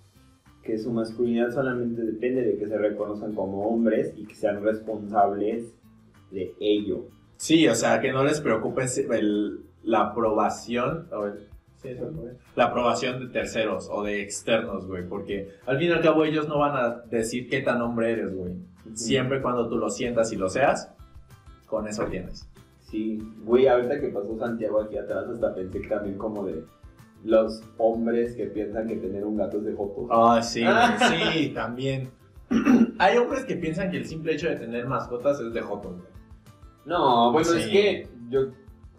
[0.63, 5.75] que su masculinidad solamente depende de que se reconozcan como hombres y que sean responsables
[6.31, 7.05] de ello.
[7.37, 11.47] Sí, o sea, que no les preocupe el- la aprobación, o el-
[11.81, 12.33] sí, eso fue.
[12.55, 16.47] la aprobación de terceros o de externos, güey, porque al fin y al cabo ellos
[16.47, 18.53] no van a decir qué tan hombre eres, güey.
[18.93, 20.89] Siempre cuando tú lo sientas y lo seas,
[21.67, 22.47] con eso tienes.
[22.89, 26.63] Sí, güey, ahorita que pasó Santiago aquí atrás, hasta pensé que también como de
[27.23, 30.07] los hombres que piensan que tener un gato es de joto.
[30.11, 30.63] Ah, sí,
[31.33, 32.09] sí, también.
[32.99, 36.15] Hay hombres que piensan que el simple hecho de tener mascotas es de joto, güey.
[36.85, 37.57] No, bueno, Sí.
[37.59, 38.41] es que yo,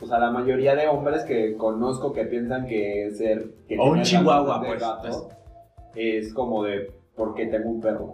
[0.01, 3.47] o sea, la mayoría de hombres que conozco que piensan que ser...
[3.69, 4.81] Que O un chihuahua, pues.
[4.81, 5.29] gato
[5.95, 8.13] es como de, porque tengo un perro.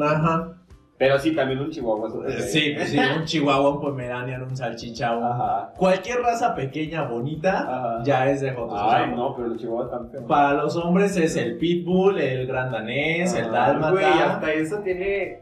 [0.00, 0.52] Ajá.
[0.96, 2.08] Pero sí, también un chihuahua.
[2.28, 5.72] Eh, Sí, sí, un chihuahua, un pomeranian, un salchicha, un- Ajá.
[5.76, 8.02] Cualquier raza pequeña, bonita, Ajá.
[8.04, 8.80] ya es de jotos.
[8.80, 10.24] o sea, Ay, no, pero los chihuahuas están feos.
[10.28, 13.90] Para los hombres es el pitbull, el gran danés, el Ah, dálmata.
[13.90, 15.40] Güey, hasta eso tiene...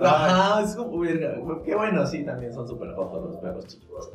[0.00, 1.36] Ajá, es como verga.
[1.64, 4.10] Qué bueno, sí, también son súper jotos los perros chicos.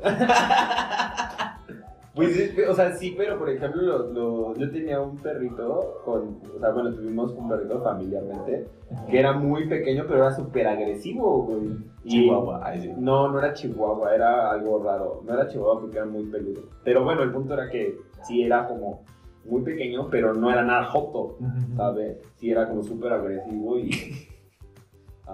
[2.15, 6.59] Pues, o sea, sí, pero por ejemplo, lo- lo- yo tenía un perrito con, o
[6.59, 8.67] sea, bueno, tuvimos un perrito familiarmente,
[9.09, 11.77] que era muy pequeño, pero era súper agresivo, güey.
[12.07, 12.93] Chihuahua, ay, sí.
[12.97, 15.21] No, no era chihuahua, era algo raro.
[15.25, 16.61] No era chihuahua porque era muy peludo.
[16.83, 19.03] Pero bueno, el punto era que sí era como
[19.45, 21.37] muy pequeño, pero no era nada joto,
[21.77, 22.17] ¿sabes?
[22.37, 23.91] Sí era como súper agresivo y...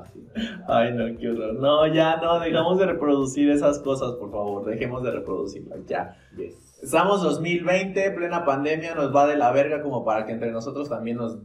[0.01, 0.27] Así.
[0.67, 1.53] Ay, no, qué horror.
[1.55, 4.65] No, ya, no, dejamos de reproducir esas cosas, por favor.
[4.65, 6.15] Dejemos de reproducirlas, ya.
[6.35, 6.79] Yes.
[6.83, 11.17] Estamos 2020, plena pandemia, nos va de la verga como para que entre nosotros también
[11.17, 11.37] nos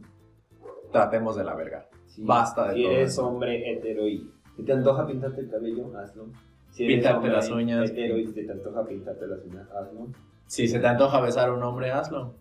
[0.91, 1.87] tratemos de la verga.
[2.07, 2.23] Sí.
[2.25, 3.27] Basta de Si todo eres eso.
[3.27, 6.25] hombre hetero y si te antoja pintarte el cabello, hazlo.
[6.71, 7.89] Si eres Pintarte hombre las uñas.
[7.89, 10.07] hetero y si te antoja pintarte las uñas, hazlo.
[10.45, 12.35] Si se te antoja besar a un hombre, hazlo.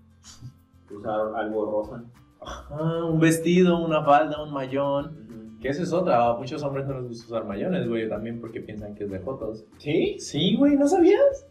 [0.91, 2.03] Usar algo rosa.
[2.43, 5.50] Ah, un vestido, una falda, un mayón.
[5.61, 6.27] Que eso es otra.
[6.27, 9.21] A muchos hombres no les gusta usar mayones, güey, también porque piensan que es de
[9.21, 9.65] fotos.
[9.79, 10.17] ¿Sí?
[10.19, 11.47] Sí, güey, ¿no sabías?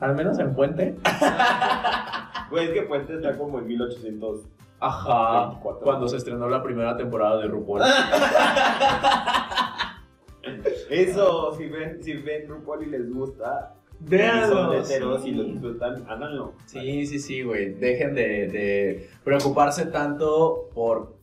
[0.00, 0.96] Al menos en Puente.
[2.50, 4.42] Güey, es que Puente está como en 1800.
[4.78, 5.46] Ajá.
[5.48, 5.84] 24.
[5.84, 7.80] Cuando se estrenó la primera temporada de RuPaul.
[10.90, 14.80] Eso, si ven, si ven RuPaul y les gusta, y son Véanlo.
[14.80, 15.32] y sí.
[15.32, 16.54] lo disfrutan, háganlo.
[16.66, 17.72] Sí, sí, sí, güey.
[17.74, 21.16] Dejen de, de preocuparse tanto por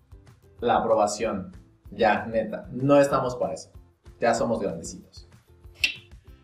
[0.62, 1.52] la aprobación.
[1.92, 2.68] Ya, neta.
[2.72, 3.72] No estamos para eso.
[4.20, 5.28] Ya somos grandecitos.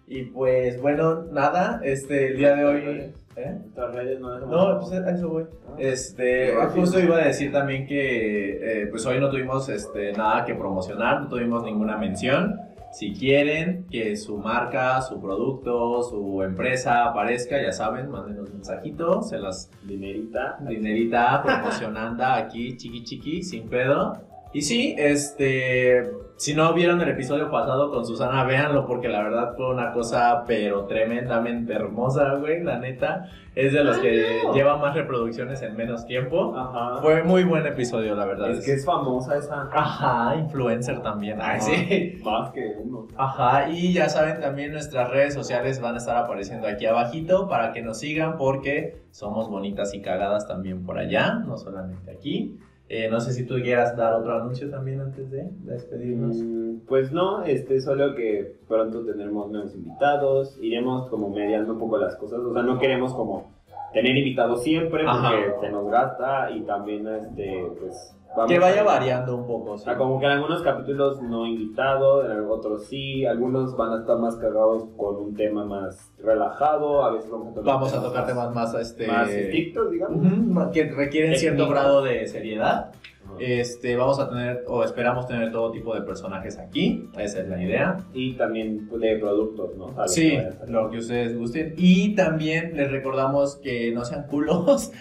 [0.07, 1.81] Y pues, bueno, nada.
[1.83, 3.13] Este, el día de hoy.
[3.35, 3.61] ¿eh?
[3.75, 5.45] Redes no No, pues a eso voy.
[5.77, 6.81] Este, Qué rápido.
[6.81, 11.21] justo iba a decir también que eh, pues hoy no tuvimos este, nada que promocionar,
[11.21, 12.61] no tuvimos ninguna mención.
[12.93, 19.21] Si quieren que su marca, su producto, su empresa aparezca, ya saben, mándenos un mensajito,
[19.21, 20.57] se las dinerita.
[20.61, 24.13] dinerita promocionando aquí, chiqui chiqui, sin pedo.
[24.55, 29.53] Y sí, este, si no vieron el episodio pasado con Susana, véanlo porque la verdad
[29.57, 33.29] fue una cosa pero tremendamente hermosa, güey, la neta.
[33.53, 34.53] Es de los Ah, que no.
[34.53, 36.55] lleva más reproducciones en menos tiempo.
[36.57, 37.01] Ajá.
[37.01, 38.51] Fue muy buen episodio, la verdad.
[38.51, 39.69] es que es famosa esa.
[39.73, 41.37] Ajá, influencer también.
[41.41, 42.21] Ay, sí.
[42.23, 43.07] Más que uno.
[43.17, 47.73] Ajá, y ya saben, también nuestras redes sociales van a estar apareciendo aquí abajito para
[47.73, 52.57] que nos sigan porque somos bonitas y cagadas también por allá, no solamente aquí.
[52.87, 56.35] Eh, no sé si tú quieras dar otro anuncio también antes de despedirnos.
[56.37, 61.97] Mm, Pues no, este, solo que pronto tendremos nuevos invitados, iremos como mediando un poco
[61.97, 63.51] las cosas, o sea, no queremos como
[63.91, 65.59] tener invitados siempre porque Ajá.
[65.61, 68.14] se nos gasta y también, este, pues...
[68.35, 69.77] vamos Que vaya a- variando un poco.
[69.77, 69.85] Sí.
[69.85, 74.17] sea, como que en algunos capítulos no invitado, en otros sí, algunos van a estar
[74.19, 78.25] más cargados con un tema más relajado, a veces vamos a tocar, Vamos a tocar
[78.27, 80.71] temas más, este, más estrictos, digamos.
[80.71, 82.91] que requieren cierto grado de seriedad.
[83.39, 87.61] Este, vamos a tener, o esperamos tener todo tipo de personajes aquí, esa es la
[87.61, 87.97] idea.
[88.13, 89.93] Y también de productos, ¿no?
[90.07, 91.73] Sí, que lo que ustedes gusten.
[91.75, 94.91] Y también les recordamos que no sean culos.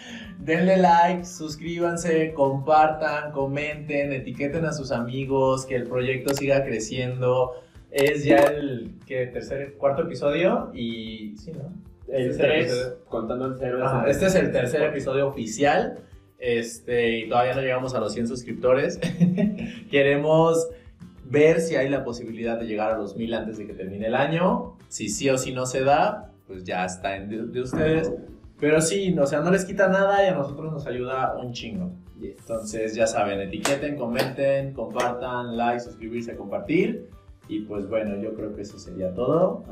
[0.45, 7.53] Denle like, suscríbanse, compartan, comenten, etiqueten a sus amigos, que el proyecto siga creciendo.
[7.90, 11.72] Es ya el ¿qué, tercer, cuarto episodio y sí, ¿no?
[12.12, 13.05] El Este es el 3, episodio.
[13.09, 13.86] contando el 0.
[13.86, 15.99] Ajá, este es el tercer episodio oficial.
[16.38, 19.01] Este, y todavía no llegamos a los 100 suscriptores.
[19.90, 20.68] Queremos
[21.24, 24.14] ver si hay la posibilidad de llegar a los 1000 antes de que termine el
[24.14, 24.76] año.
[24.88, 28.12] Si sí o si no se da, pues ya está en de ustedes.
[28.61, 31.92] Pero sí, o sea, no les quita nada y a nosotros nos ayuda un chingo.
[32.22, 37.09] Entonces, ya saben, etiqueten, comenten, compartan, like, suscribirse, compartir.
[37.46, 39.64] Y pues bueno, yo creo que eso sería todo.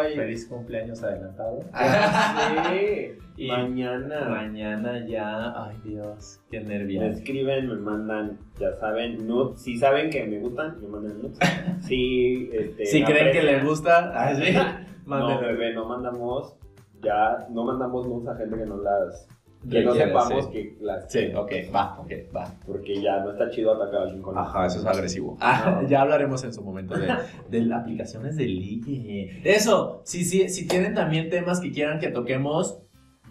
[0.00, 1.60] Ay, Feliz cumpleaños adelantado.
[2.70, 3.12] sí.
[3.36, 4.26] Y Mañana.
[4.28, 7.18] Mañana ya, ay Dios, qué Me nervios.
[7.18, 9.60] escriben, me mandan, ya saben, nudes.
[9.60, 11.38] Si saben que me gustan, me mandan nudes.
[11.80, 14.58] Si, este, Si creen que les gusta, ay, sí,
[15.06, 16.54] No, bebé, no mandamos,
[17.02, 19.28] ya, no mandamos nudes a gente que no las,
[19.68, 20.50] que no sepamos sí.
[20.52, 22.54] que las, Sí, ok, va, ok, va.
[22.66, 25.36] porque ya no está chido atacar a alguien con Ajá, eso es agresivo.
[25.40, 27.08] Ah, ya hablaremos en su momento de,
[27.50, 29.40] de las aplicaciones de ligue.
[29.44, 32.80] Eso, sí, sí, si tienen también temas que quieran que toquemos,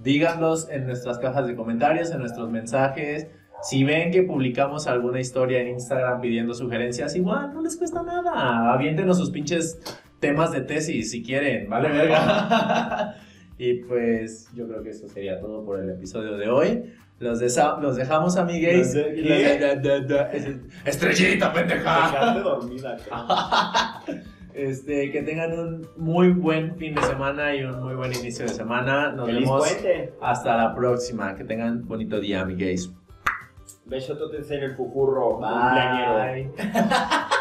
[0.03, 3.27] díganlos en nuestras cajas de comentarios, en nuestros mensajes.
[3.61, 8.71] Si ven que publicamos alguna historia en Instagram pidiendo sugerencias, igual no les cuesta nada.
[8.73, 9.79] Aviéntenos sus pinches
[10.19, 13.15] temas de tesis si quieren, ¿vale, verga?
[13.59, 16.93] y pues yo creo que eso sería todo por el episodio de hoy.
[17.19, 18.77] Los, desa- los dejamos, amigues.
[18.77, 22.39] ¿Los de- Estrellita, pendeja.
[22.41, 22.97] dormida.
[24.51, 28.49] Este, que tengan un muy buen fin de semana y un muy buen inicio de
[28.51, 29.11] semana.
[29.11, 30.13] Nos Feliz vemos puente.
[30.21, 31.35] hasta la próxima.
[31.35, 32.91] Que tengan bonito día, amigues.
[33.85, 36.17] Besototes en el cumpleañero.
[36.17, 36.51] Bye.